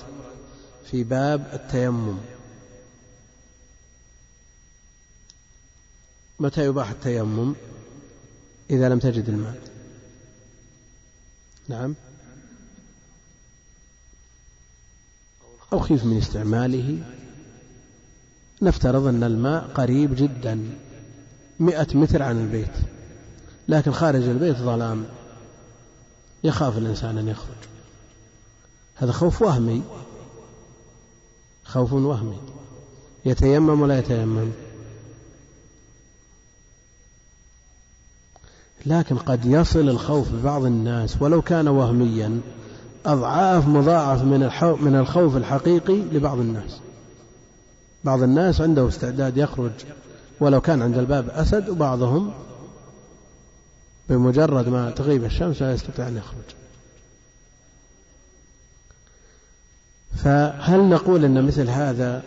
[0.91, 2.17] في باب التيمم.
[6.39, 7.55] متى يباح التيمم؟
[8.69, 9.61] إذا لم تجد الماء.
[11.67, 11.95] نعم.
[15.73, 16.99] أو خيف من استعماله.
[18.61, 20.69] نفترض أن الماء قريب جدا
[21.59, 22.73] مئة متر عن البيت.
[23.67, 25.05] لكن خارج البيت ظلام.
[26.43, 27.55] يخاف الإنسان أن يخرج.
[28.95, 29.83] هذا خوف وهمي.
[31.63, 32.37] خوف وهمي.
[33.25, 34.51] يتيمم ولا يتيمم.
[38.85, 42.41] لكن قد يصل الخوف ببعض الناس ولو كان وهميا.
[43.05, 44.39] أضعاف مضاعف من
[44.81, 46.79] من الخوف الحقيقي لبعض الناس.
[48.03, 49.71] بعض الناس عنده استعداد يخرج
[50.39, 52.33] ولو كان عند الباب أسد وبعضهم
[54.09, 56.55] بمجرد ما تغيب الشمس لا يستطيع أن يخرج.
[60.15, 62.23] فهل نقول أن مثل هذا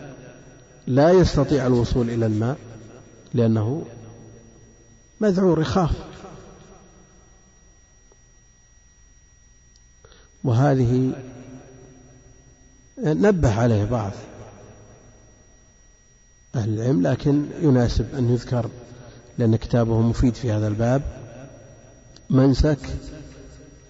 [0.87, 2.57] لا يستطيع الوصول إلى الماء؟
[3.33, 3.85] لأنه
[5.21, 6.06] مذعور يخاف.
[10.47, 11.13] وهذه
[12.97, 14.11] نبه عليه بعض
[16.55, 18.69] أهل العلم لكن يناسب أن يذكر
[19.37, 21.01] لأن كتابه مفيد في هذا الباب.
[22.29, 22.79] منسك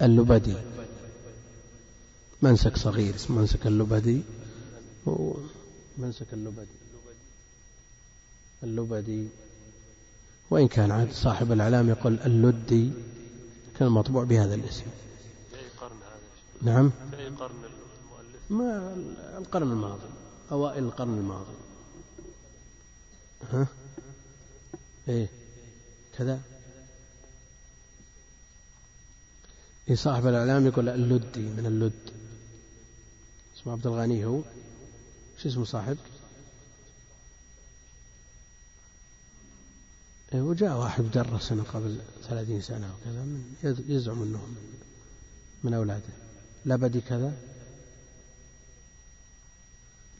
[0.02, 0.56] اللبدي.
[2.42, 4.22] منسك صغير اسمه منسك اللبدي.
[5.98, 6.78] منسك اللبدي.
[8.64, 9.28] اللبدي.
[10.50, 12.92] وإن كان عاد صاحب الإعلام يقول اللدي
[13.80, 14.86] كان مطبوع بهذا الاسم
[15.52, 16.18] في أي قرن هذا
[16.62, 16.92] نعم.
[17.12, 18.42] في أي قرن المؤلف.
[18.50, 18.94] ما
[19.38, 20.10] القرن الماضي
[20.52, 21.54] أوائل القرن الماضي.
[23.52, 23.68] ها؟
[25.08, 25.30] إيه.
[26.18, 26.42] كذا.
[29.90, 32.12] إيه صاحب الإعلام يقول اللدي من اللد.
[33.58, 34.42] اسمه عبد الغني هو.
[35.38, 35.98] شو اسمه صاحب؟
[40.34, 43.56] إيه وجاء واحد درسنا قبل ثلاثين سنة وكذا من
[43.88, 44.80] يزعم أنه من,
[45.64, 46.27] من أولاده.
[46.68, 47.34] لبدي كذا.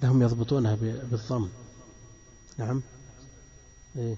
[0.02, 1.50] لهم يضبطونها بالضم.
[2.58, 2.82] نعم.
[3.98, 4.16] إيه.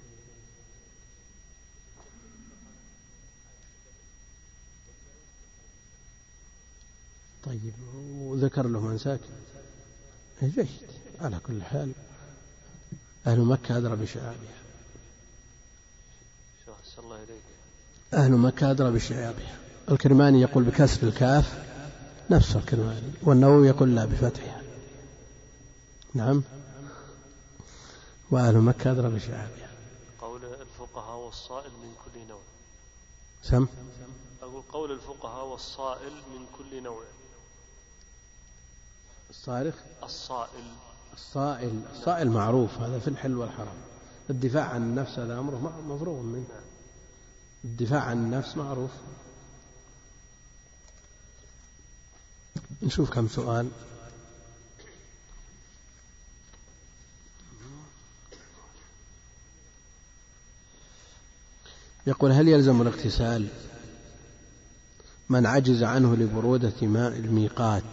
[7.45, 7.73] طيب
[8.13, 9.23] وذكر له من ساكن.
[10.43, 10.67] إيه جيد.
[11.21, 11.91] على كل حال.
[13.27, 14.59] أهل مكة أدرى بشعابها.
[18.13, 19.59] أهل مكة أدرى بشعابها.
[19.91, 21.68] الكرماني يقول بكسر الكاف.
[22.31, 24.61] نفس الكرماني والنووي يقول لا بفتحها.
[26.13, 26.43] نعم.
[28.31, 29.69] وأهل مكة أدرى بشعابها
[30.21, 32.41] قول الفقهاء والصائل من كل نوع.
[33.43, 33.67] سم.
[34.41, 37.03] أقول قول الفقهاء والصائل من كل نوع.
[39.29, 39.75] الصارخ.
[40.03, 40.63] الصائل.
[41.13, 41.81] الصائل.
[41.91, 42.77] الصائل معروف.
[42.77, 43.77] هذا في الحل والحرام.
[44.29, 46.45] الدفاع عن النفس هذا أمره مفروغ منه.
[47.63, 48.91] الدفاع عن النفس معروف.
[52.81, 53.69] نشوف كم سؤال.
[62.07, 63.47] يقول هل يلزم الاغتسال؟
[65.29, 67.83] من عجز عنه لبرودة ماء الميقات.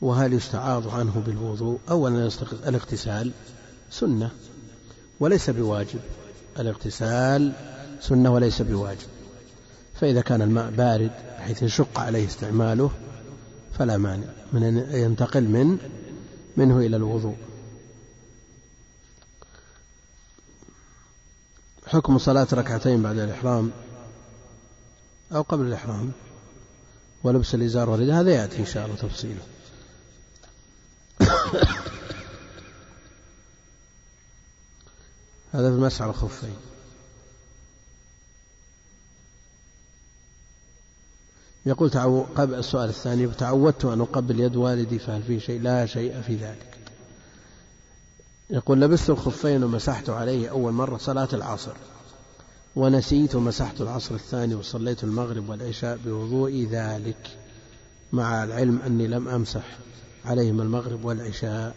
[0.00, 2.30] وهل يستعاض عنه بالوضوء؟ أولا
[2.66, 3.32] الاغتسال
[3.90, 4.30] سنة
[5.20, 6.00] وليس بواجب.
[6.58, 7.52] الاغتسال
[8.00, 9.13] سنة وليس بواجب.
[10.04, 12.90] فإذا كان الماء بارد بحيث يشق عليه استعماله
[13.78, 15.78] فلا مانع من أن ينتقل من
[16.56, 17.36] منه إلى الوضوء.
[21.86, 23.70] حكم صلاة ركعتين بعد الإحرام
[25.32, 26.12] أو قبل الإحرام
[27.22, 29.42] ولبس الإزار والرداء هذا يأتي إن شاء الله تفصيله
[35.52, 36.73] هذا في المسح على الخفين.
[41.66, 42.22] يقول تعو...
[42.22, 46.78] قبل السؤال الثاني تعودت أن أقبل يد والدي فهل في شيء؟ لا شيء في ذلك.
[48.50, 51.72] يقول لبست الخفين ومسحت عليه أول مرة صلاة العصر
[52.76, 57.38] ونسيت ومسحت العصر الثاني وصليت المغرب والعشاء بوضوء ذلك.
[58.12, 59.78] مع العلم أني لم أمسح
[60.24, 61.74] عليهما المغرب والعشاء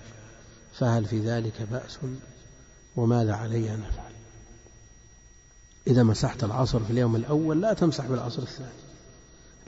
[0.74, 1.98] فهل في ذلك بأس؟
[2.96, 4.12] وماذا علي أن أفعل
[5.88, 8.87] إذا مسحت العصر في اليوم الأول لا تمسح بالعصر الثاني.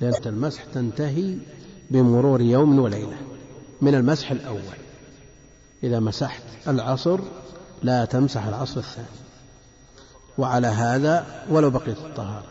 [0.02, 1.38] لأن المسح تنتهي
[1.92, 3.18] بمرور يوم وليلة
[3.82, 4.80] من المسح الأول.
[5.84, 7.20] إذا مسحت العصر
[7.84, 9.08] لا تمسح العصر الثاني.
[10.38, 12.48] وعلى هذا ولو بقيت الطهارة.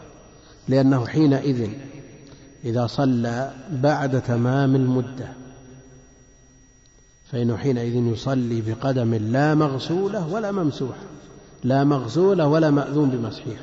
[0.69, 1.69] لأنه حينئذ
[2.65, 5.29] إذا صلى بعد تمام المدة
[7.31, 11.03] فإنه حينئذ يصلي بقدم لا مغسولة ولا ممسوحة.
[11.65, 13.61] لا مغسولة ولا مأذون بمسحها.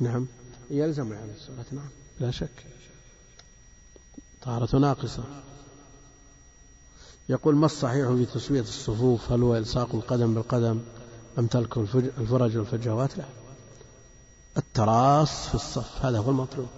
[0.00, 0.26] نعم.
[0.70, 1.88] يلزم على الصلاة نعم.
[2.20, 2.66] لا شك.
[4.42, 5.24] طهارة ناقصة.
[7.28, 10.80] يقول ما الصحيح في تسوية الصفوف؟ هل هو إلصاق القدم بالقدم
[11.38, 11.76] أم ترك
[12.18, 13.24] الفرج والفجوات؟ لا.
[14.56, 16.68] التراص في الصف هذا هو المطلوب.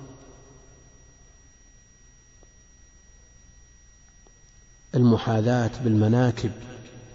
[4.95, 6.53] المحاذاة بالمناكب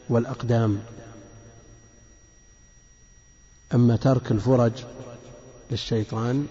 [0.10, 0.84] والأقدام.
[3.74, 4.84] أما ترك الفرج
[5.72, 6.48] للشيطان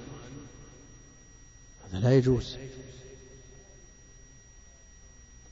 [1.84, 2.56] هذا لا يجوز.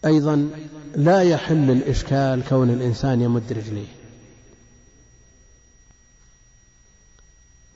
[0.05, 0.51] أيضا
[0.97, 3.95] لا يحل الإشكال كون الإنسان يمد رجليه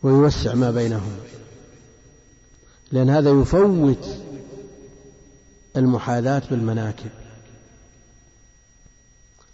[0.02, 1.16] ويوسع ما بينهما
[2.92, 4.08] لأن هذا يفوت
[5.76, 7.10] المحاذاة بالمناكب.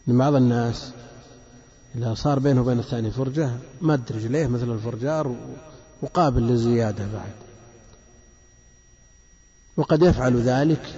[0.07, 0.93] من بعض الناس
[1.95, 3.51] إذا صار بينه وبين الثاني فرجة
[3.81, 5.37] مد رجليه مثل الفرجار
[6.03, 7.33] وقابل للزيادة بعد.
[9.77, 10.95] وقد يفعل ذلك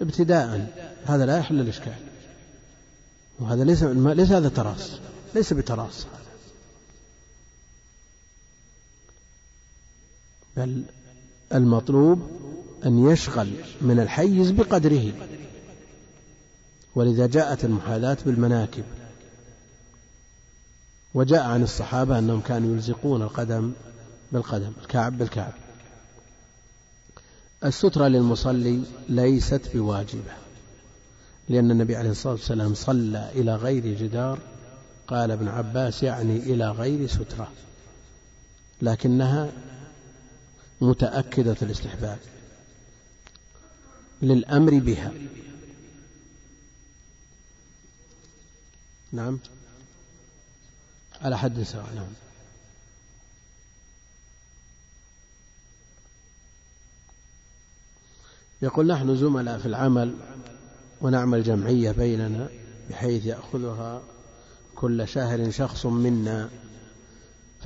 [0.00, 0.72] ابتداء.
[1.04, 1.96] هذا لا يحل الإشكال.
[3.38, 4.90] وهذا ليس ليس هذا تراص
[5.34, 6.06] ليس بتراص
[10.56, 10.82] بل
[11.54, 12.30] المطلوب
[12.86, 13.50] أن يشغل
[13.80, 15.12] من الحيز بقدره.
[16.94, 18.84] ولذا جاءت المحاذاة بالمناكب.
[21.14, 23.72] وجاء عن الصحابة أنهم كانوا يلزقون القدم
[24.32, 25.52] بالقدم الكعب بالكعب.
[27.64, 30.32] السترة للمصلي ليست بواجبة
[31.48, 34.38] لأن النبي عليه الصلاة والسلام صلى إلى غير جدار
[35.08, 37.52] قال ابن عباس يعني إلى غير سترة
[38.82, 39.52] لكنها
[40.80, 42.18] متأكدة الاستحباب
[44.22, 45.12] للأمر بها.
[49.12, 49.38] نعم.
[51.22, 51.86] على حد سواء.
[51.94, 52.25] نعم.
[58.62, 60.14] يقول نحن زملاء في العمل
[61.00, 62.48] ونعمل جمعية بيننا
[62.90, 64.02] بحيث يأخذها
[64.74, 66.48] كل شهر شخص منا.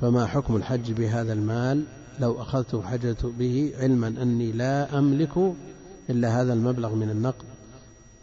[0.01, 1.85] فما حكم الحج بهذا المال؟
[2.19, 5.53] لو أخذت حجت به علما أني لا أملك
[6.09, 7.45] إلا هذا المبلغ من النقد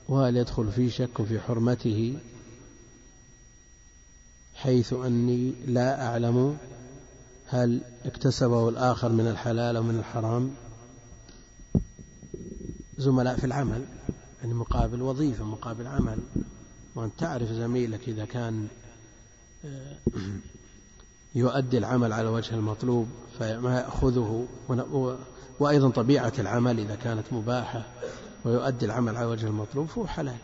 [0.08, 2.16] وهل يدخل في شك في حرمته؟
[4.54, 6.56] حيث أني لا أعلم
[7.46, 10.50] هل اكتسبه الآخر من الحلال أو من الحرام.
[12.98, 13.84] زملاء في العمل
[14.42, 16.18] يعني مقابل وظيفة مقابل عمل.
[16.94, 18.68] وأن تعرف زميلك إذا كان
[19.64, 19.96] آه،
[21.34, 23.08] يؤدي العمل على وجه المطلوب
[23.38, 24.46] فما يأخذه.
[25.60, 27.86] وأيضا طبيعة العمل إذا كانت مباحة
[28.44, 30.38] ويؤدي العمل على وجه المطلوب فهو حلال.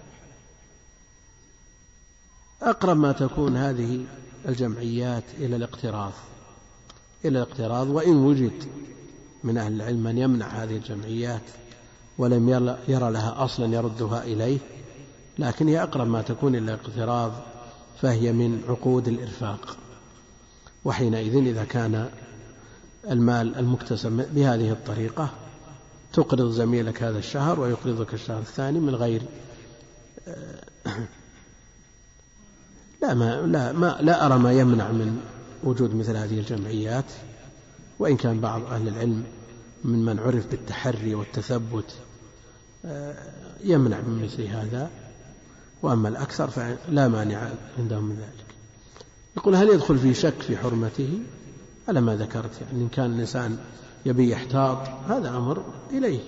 [2.63, 4.05] أقرب ما تكون هذه
[4.49, 6.13] الجمعيات إلى الاقتراض.
[7.25, 8.65] إلى الاقتراض وإن وجد
[9.45, 11.43] من أهل العلم من يمنع هذه الجمعيات
[12.19, 12.49] ولم
[12.89, 14.59] يرى لها أصلا يردها إليه
[15.39, 17.33] لكن هي أقرب ما تكون إلى الاقتراض
[18.03, 19.77] فهي من عقود الإرفاق.
[20.85, 22.09] وحينئذ إذا كان
[23.11, 25.31] المال المكتسب بهذه الطريقة
[26.13, 29.23] تقرض زميلك هذا الشهر ويقرضك الشهر الثاني من غير
[33.03, 35.21] لا ما لا ما لا أرى ما يمنع من
[35.65, 37.05] وجود مثل هذه الجمعيات
[37.99, 39.25] وإن كان بعض أهل العلم
[39.85, 41.95] ممن عرف بالتحري والتثبت
[42.85, 43.17] آه،
[43.65, 44.91] يمنع من مثل هذا.
[45.83, 48.55] وأما الأكثر فلا مانع عندهم من ذلك.
[49.37, 51.19] يقول هل يدخل في شك في حرمته؟
[51.89, 53.59] على ما ذكرت يعني إن كان الإنسان
[54.07, 56.21] يبي يحتاط هذا أمر إليه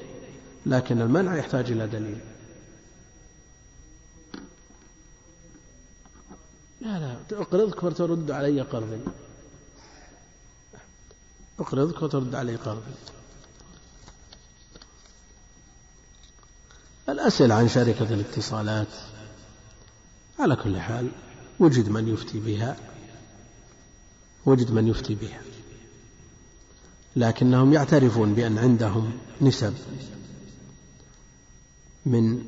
[0.67, 2.19] لكن المنع يحتاج إلى دليل.
[6.81, 9.01] لا لا أقرضك وترد علي قرضي.
[11.61, 12.93] أقرضك وترد علي قرضي.
[17.09, 18.87] الأسئلة عن شركة الاتصالات.
[20.39, 21.09] على كل حال
[21.61, 22.77] وجد من يفتي بها.
[24.47, 25.41] وجد من يفتي بها.
[27.17, 29.75] لكنهم يعترفون بأن عندهم نسب
[32.07, 32.45] من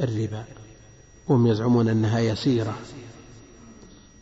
[0.00, 0.44] الربا
[1.28, 2.78] وهم يزعمون أنها يسيرة.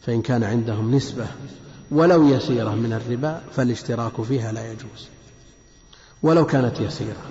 [0.02, 1.26] فإن كان عندهم نسبة
[1.90, 5.08] ولو يسيرة من الربا فالاشتراك فيها لا يجوز.
[6.22, 7.30] ولو كانت يسيرة.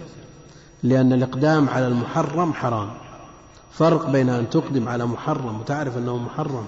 [0.83, 2.93] لأن الإقدام على المحرم حرام.
[3.71, 6.65] فرق بين أن تقدم على محرم وتعرف أنه محرم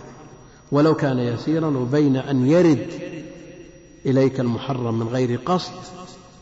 [0.71, 2.87] ولو كان يسيرا وبين أن يرد
[4.05, 5.73] إليك المحرم من غير قصد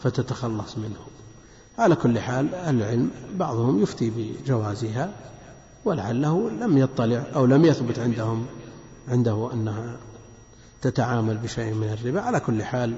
[0.04, 1.00] فتتخلص منه.
[1.78, 5.12] على كل حال العلم بعضهم يفتي بجوازها
[5.86, 8.46] ولعله لم يطلع أو لم يثبت عندهم
[9.10, 9.98] عنده أنها
[10.82, 12.22] تتعامل بشيء من الربا.
[12.22, 12.96] على كل حال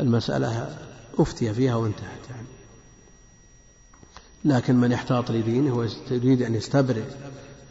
[0.00, 0.76] المسألة
[1.18, 2.57] أفتي فيها وانتهت يعني.
[4.48, 7.04] لكن من يحتاط لدينه ويريد أن يستبرئ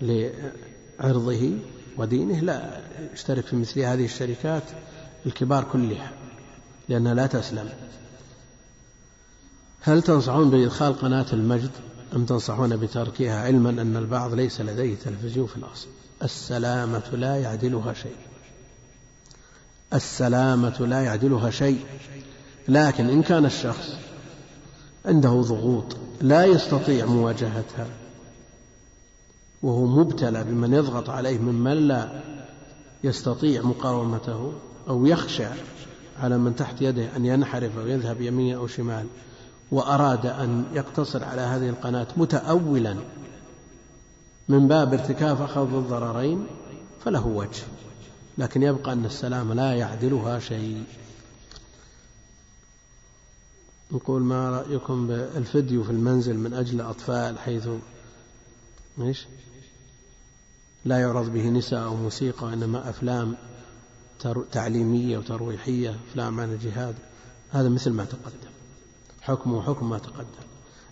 [0.02, 1.52] لعرضه
[1.98, 2.82] ودينه لا
[3.14, 4.64] يشترك في مثل هذه الشركات
[5.26, 6.12] الكبار كلها
[6.90, 7.70] لأنها لا تسلم.
[9.82, 11.72] هل تنصحون بإدخال قناة المجد؟
[12.16, 15.88] أم تنصحون بتركها علما أن البعض ليس لديه تلفزيون في الأصل؟
[16.24, 18.16] السلامة لا يعدلها شيء.
[19.94, 21.86] السلامة لا يعدلها شيء.
[22.68, 24.07] لكن إن كان الشخص
[25.08, 27.88] عنده ضغوط لا يستطيع مواجهتها.
[29.64, 32.22] وهو مبتلى بمن يضغط عليه ممن لا
[33.04, 34.52] يستطيع مقاومته
[34.90, 35.48] أو يخشى
[36.20, 39.06] على من تحت يده أن ينحرف أو يذهب يمين أو شمال
[39.72, 42.96] وأراد أن يقتصر على هذه القناة متأولا
[44.50, 46.46] من باب ارتكاف أخذ الضررين
[47.06, 47.64] فله وجه.
[48.38, 50.84] لكن يبقى أن السلام لا يعدلها شيء.
[53.92, 57.68] نقول ما رأيكم بالفيديو في المنزل من أجل الأطفال حيث
[59.02, 59.26] إيش؟
[60.86, 63.36] لا يعرض به نساء أو موسيقى وإنما أفلام
[64.52, 66.96] تعليمية وترويحية أفلام عن الجهاد.
[67.52, 68.52] هذا مثل ما تقدم.
[69.22, 70.48] حكمه حكم ما تقدم.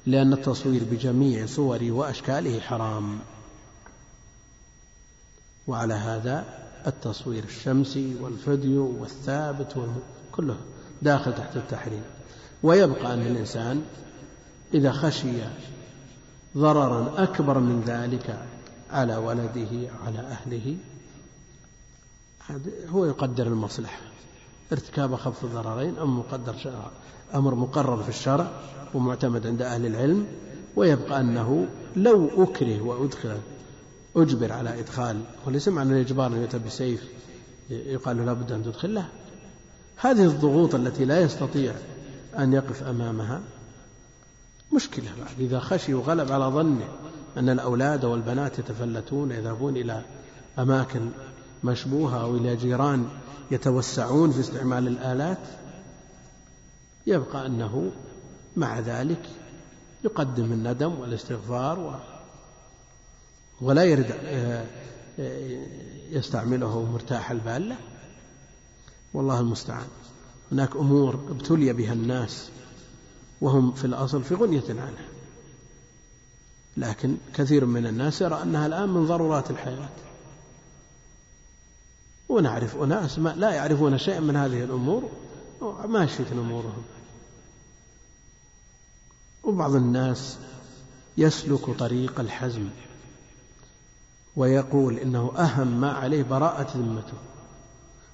[0.05, 3.19] لأن التصوير بجميع صوره وأشكاله حرام.
[5.67, 6.45] وعلى هذا
[6.87, 9.87] التصوير الشمسي والفيديو والثابت
[10.31, 10.57] كله
[11.01, 12.03] داخل تحت التحريم.
[12.65, 13.81] ويبقى أن الإنسان
[14.73, 15.37] إذا خشي
[16.57, 18.39] ضررا أكبر من ذلك
[18.91, 20.77] على ولده على أهله
[22.89, 24.01] هو يقدر المصلحة.
[24.71, 26.91] ارتكاب أخف الضررين أمر مقدر شرع
[27.35, 28.51] أمر مقرر في الشرع
[28.93, 30.27] ومعتمد عند أهل العلم
[30.75, 33.37] ويبقى أنه لو أكره وأدخل
[34.15, 37.03] أجبر على إدخال وليس معنى الإجبار أن يؤتى بسيف
[37.69, 39.05] يقال له لابد أن تدخل له
[39.95, 41.75] هذه الضغوط التي لا يستطيع
[42.37, 43.41] أن يقف أمامها.
[44.75, 46.87] مشكلة بعد إذا خشي وغلب على ظنه
[47.37, 50.01] أن الأولاد والبنات يتفلتون يذهبون إلى
[50.59, 51.09] أماكن
[51.63, 53.09] مشبوهة أو إلى جيران
[53.51, 55.47] يتوسعون في استعمال الآلات
[57.07, 57.91] يبقى أنه
[58.55, 59.29] مع ذلك
[60.03, 61.93] يقدم الندم والاستغفار و
[63.61, 64.65] ولا يرد آه،
[65.19, 65.65] آه،
[66.09, 67.77] يستعمله مرتاح البال له.
[69.13, 69.87] والله المستعان.
[70.51, 72.49] هناك أمور ابتلي بها الناس
[73.41, 75.07] وهم في الأصل في غنية عنها.
[76.77, 79.89] لكن كثير من الناس يرى أنها الآن من ضرورات الحياة.
[82.29, 85.09] ونعرف أناس ما لا يعرفون شيئا من هذه الأمور
[85.87, 86.83] ماشية أمورهم
[89.43, 90.37] وبعض الناس
[91.17, 92.69] يسلك طريق الحزم
[94.35, 97.17] ويقول إنه أهم ما عليه براءة ذمته.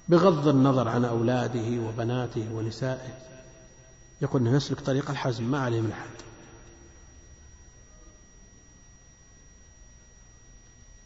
[0.08, 3.18] بغض النظر عن أولاده وبناته ونسائه.
[4.22, 6.22] يقول أنه يسلك طريق الحزم ما عليه من حد.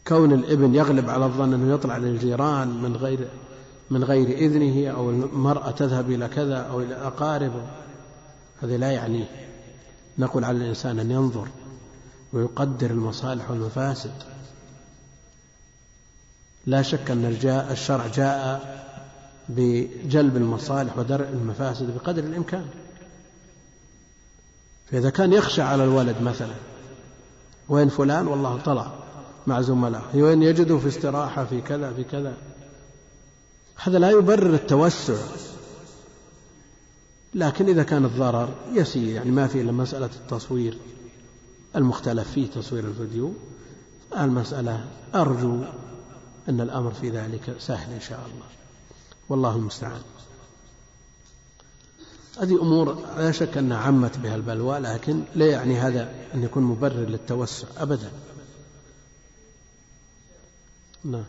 [0.07, 3.27] كون الابن يغلب على الظن أنه يطلع للجيران من غير
[3.89, 7.67] من غير إذنه أو المرأة تذهب إلى كذا أو إلى أقاربه
[8.61, 9.29] هذا لا يعنيه.
[10.17, 11.47] نقول على الإنسان أن ينظر
[12.33, 14.13] ويقدر المصالح والمفاسد.
[16.65, 17.25] لا شك أن
[17.71, 18.86] الشرع جاء
[19.49, 22.65] بجلب المصالح ودرء المفاسد بقدر الإمكان.
[24.91, 26.55] فإذا كان يخشى على الولد مثلا
[27.69, 28.91] وين فلان؟ والله طلع
[29.47, 32.33] مع زملائه وين يجده في استراحة في كذا في كذا.
[33.83, 35.17] هذا لا يبرر التوسع.
[37.35, 40.77] لكن إذا كان الضرر يسير يعني ما في إلا مسألة التصوير
[41.75, 43.33] المختلف فيه تصوير الفيديو.
[44.17, 45.59] المسألة أرجو
[46.49, 48.56] أن الأمر في ذلك سهل إن شاء الله.
[49.29, 50.01] والله المستعان.
[52.39, 57.05] هذه أمور لا شك أنها عمت بها البلوى لكن لا يعني هذا أن يكون مبرر
[57.05, 58.11] للتوسع أبدا.
[61.03, 61.25] نعم.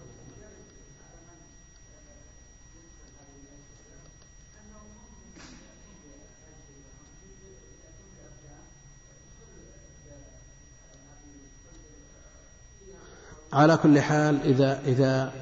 [13.52, 15.32] على كل حال إذا إذا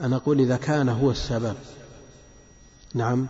[0.00, 1.56] أنا أقول إذا كان هو السبب.
[2.94, 3.26] نعم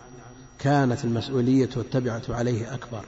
[0.59, 3.05] كانت المسؤولية والتبعة عليه أكبر.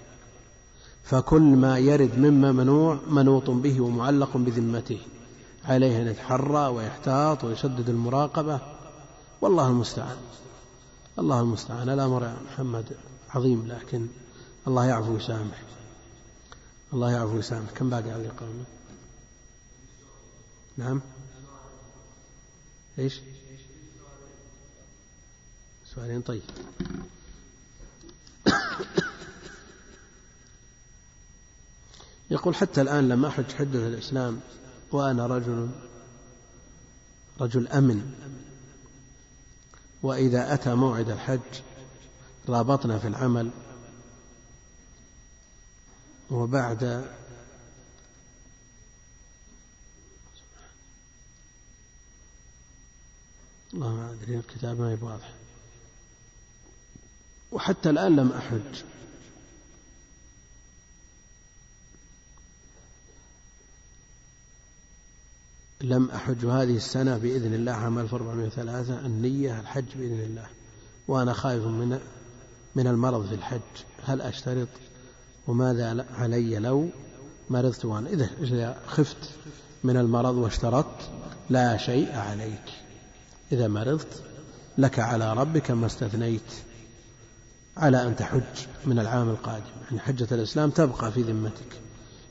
[1.04, 5.00] فكل ما يرد مما منوع منوط به ومعلق بذمته.
[5.66, 8.60] عليه أن يتحرى ويحتاط ويشدد المراقبة.
[9.42, 10.18] والله المستعان.
[11.20, 11.90] الله المستعان.
[11.90, 12.86] الأمر يا محمد
[13.30, 14.08] عظيم لكن
[14.68, 15.62] الله يعفو ويسامح.
[16.94, 17.72] الله يعفو ويسامح.
[17.72, 18.64] كم باقي على الإقامة
[20.78, 21.02] نعم.
[23.00, 23.22] إيش؟
[25.96, 26.42] سؤالين طيب.
[32.32, 34.40] يقول حتى الآن لم أحج حدث الإسلام
[34.92, 35.70] وأنا رجل
[37.40, 38.14] رجل أمن
[40.04, 41.40] وإذا أتى موعد الحج
[42.50, 43.52] رابطنا في العمل
[46.32, 46.84] وبعد
[53.74, 55.43] الله ما أدري الكتاب ما يبغى واضح
[57.54, 58.84] وحتى الآن لم أحج
[65.82, 70.46] لم أحج هذه السنة بإذن الله عام 1403 النية الحج بإذن الله.
[71.08, 72.00] وأنا خائف من
[72.76, 73.60] من المرض في الحج.
[74.06, 74.68] هل أشترط؟
[75.48, 76.90] وماذا علي لو
[77.50, 79.30] مرضت وأنا؟ إذا إذا خفت
[79.84, 81.10] من المرض واشترطت
[81.50, 82.74] لا شيء عليك.
[83.52, 84.24] إذا مرضت
[84.78, 86.52] لك على ربك ما استثنيت.
[87.78, 89.64] على أن تحج من العام القادم.
[89.86, 91.82] يعني حجة الإسلام تبقى في ذمتك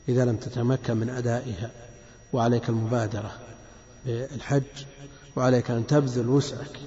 [0.09, 1.71] إذا لم تتمكن من أدائها
[2.33, 3.33] وعليك المبادرة
[4.07, 4.63] بالحج
[5.37, 6.79] وعليك أن تبذل وسعك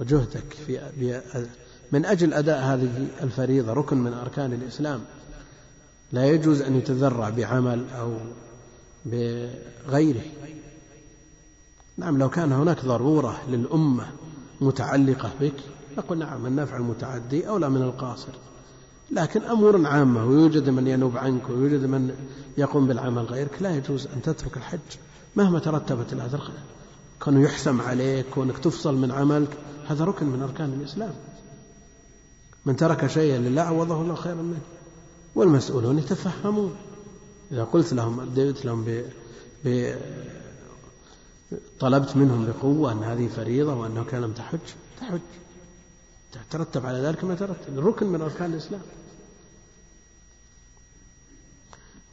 [0.00, 1.48] وجهدك في
[1.92, 5.00] من أجل أداء هذه الفريضة ركن من أركان الإسلام.
[6.12, 8.14] لا يجوز أن يتذرع بعمل أو
[9.06, 10.22] بغيره.
[11.96, 14.06] نعم لو كان هناك ضرورة للأمة
[14.60, 15.54] متعلقة بك
[15.98, 18.32] نقول نعم النفع المتعدي أولى من القاصر.
[19.10, 22.14] لكن أمور عامة ويوجد من ينوب عنك ويوجد من
[22.58, 24.78] يقوم بالعمل غيرك لا يجوز أن تترك الحج
[25.36, 26.50] مهما ترتبت الأثر
[27.20, 31.12] كونه يحسم عليك كونك تفصل من عملك هذا ركن من أركان الإسلام.
[32.66, 34.60] من ترك شيئا لله عوضه الله خيرا منه.
[35.34, 36.76] والمسؤولون يتفهمون.
[37.52, 39.04] إذا قلت لهم أديت لهم ب...
[39.64, 39.94] ب...
[41.80, 44.58] طلبت منهم بقوة أن هذه فريضة وأنه كان لم تحج
[45.00, 45.20] تحج.
[46.50, 48.82] ترتب على ذلك ما ترتب ركن من أركان الإسلام.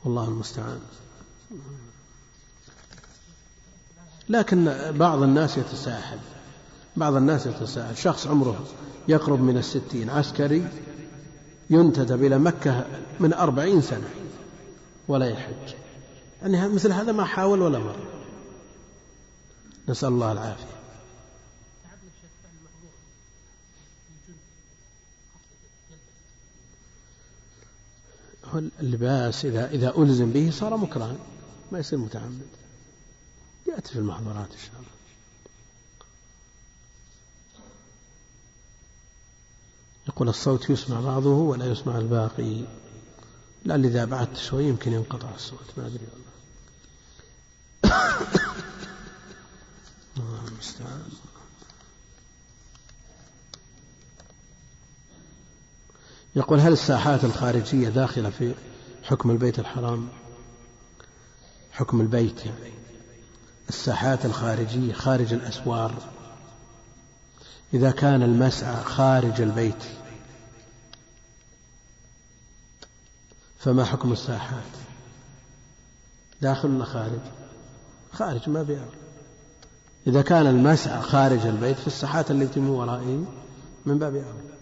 [0.03, 0.79] والله المستعان.
[4.29, 6.19] لكن بعض الناس يتساهل
[6.95, 7.97] بعض الناس يتساهل.
[7.97, 8.65] شخص عمره
[9.07, 10.67] يقرب من الستين عسكري
[11.69, 12.85] ينتدب إلى مكة
[13.19, 14.09] من أربعين سنة
[15.07, 15.75] ولا يحج.
[16.41, 17.99] يعني مثل هذا ما حاول ولا مر.
[19.89, 20.74] نسأل الله العافية.
[28.57, 31.15] اللباس إذا إذا ألزم به صار مكرها
[31.71, 32.47] ما يصير متعمد.
[33.67, 34.89] يأتي في المحظورات إن شاء الله.
[40.07, 42.63] يقول الصوت يسمع بعضه ولا يسمع الباقي.
[43.65, 46.25] لعل إذا بعدت شوي يمكن ينقطع الصوت ما أدري والله.
[50.17, 51.11] الله المستعان
[56.35, 58.53] يقول هل الساحات الخارجية داخلة في
[59.03, 60.07] حكم البيت الحرام؟
[61.71, 62.73] حكم البيت يعني.
[63.69, 65.93] الساحات الخارجية خارج الأسوار.
[67.73, 69.83] إذا كان المسعى خارج البيت
[73.59, 74.63] فما حكم الساحات؟
[76.41, 77.19] داخل ولا خارج؟
[78.11, 78.93] خارج ما بيعرف.
[80.07, 83.25] إذا كان المسعى خارج البيت في الساحات التي من ورائه
[83.85, 84.54] من باب أولى.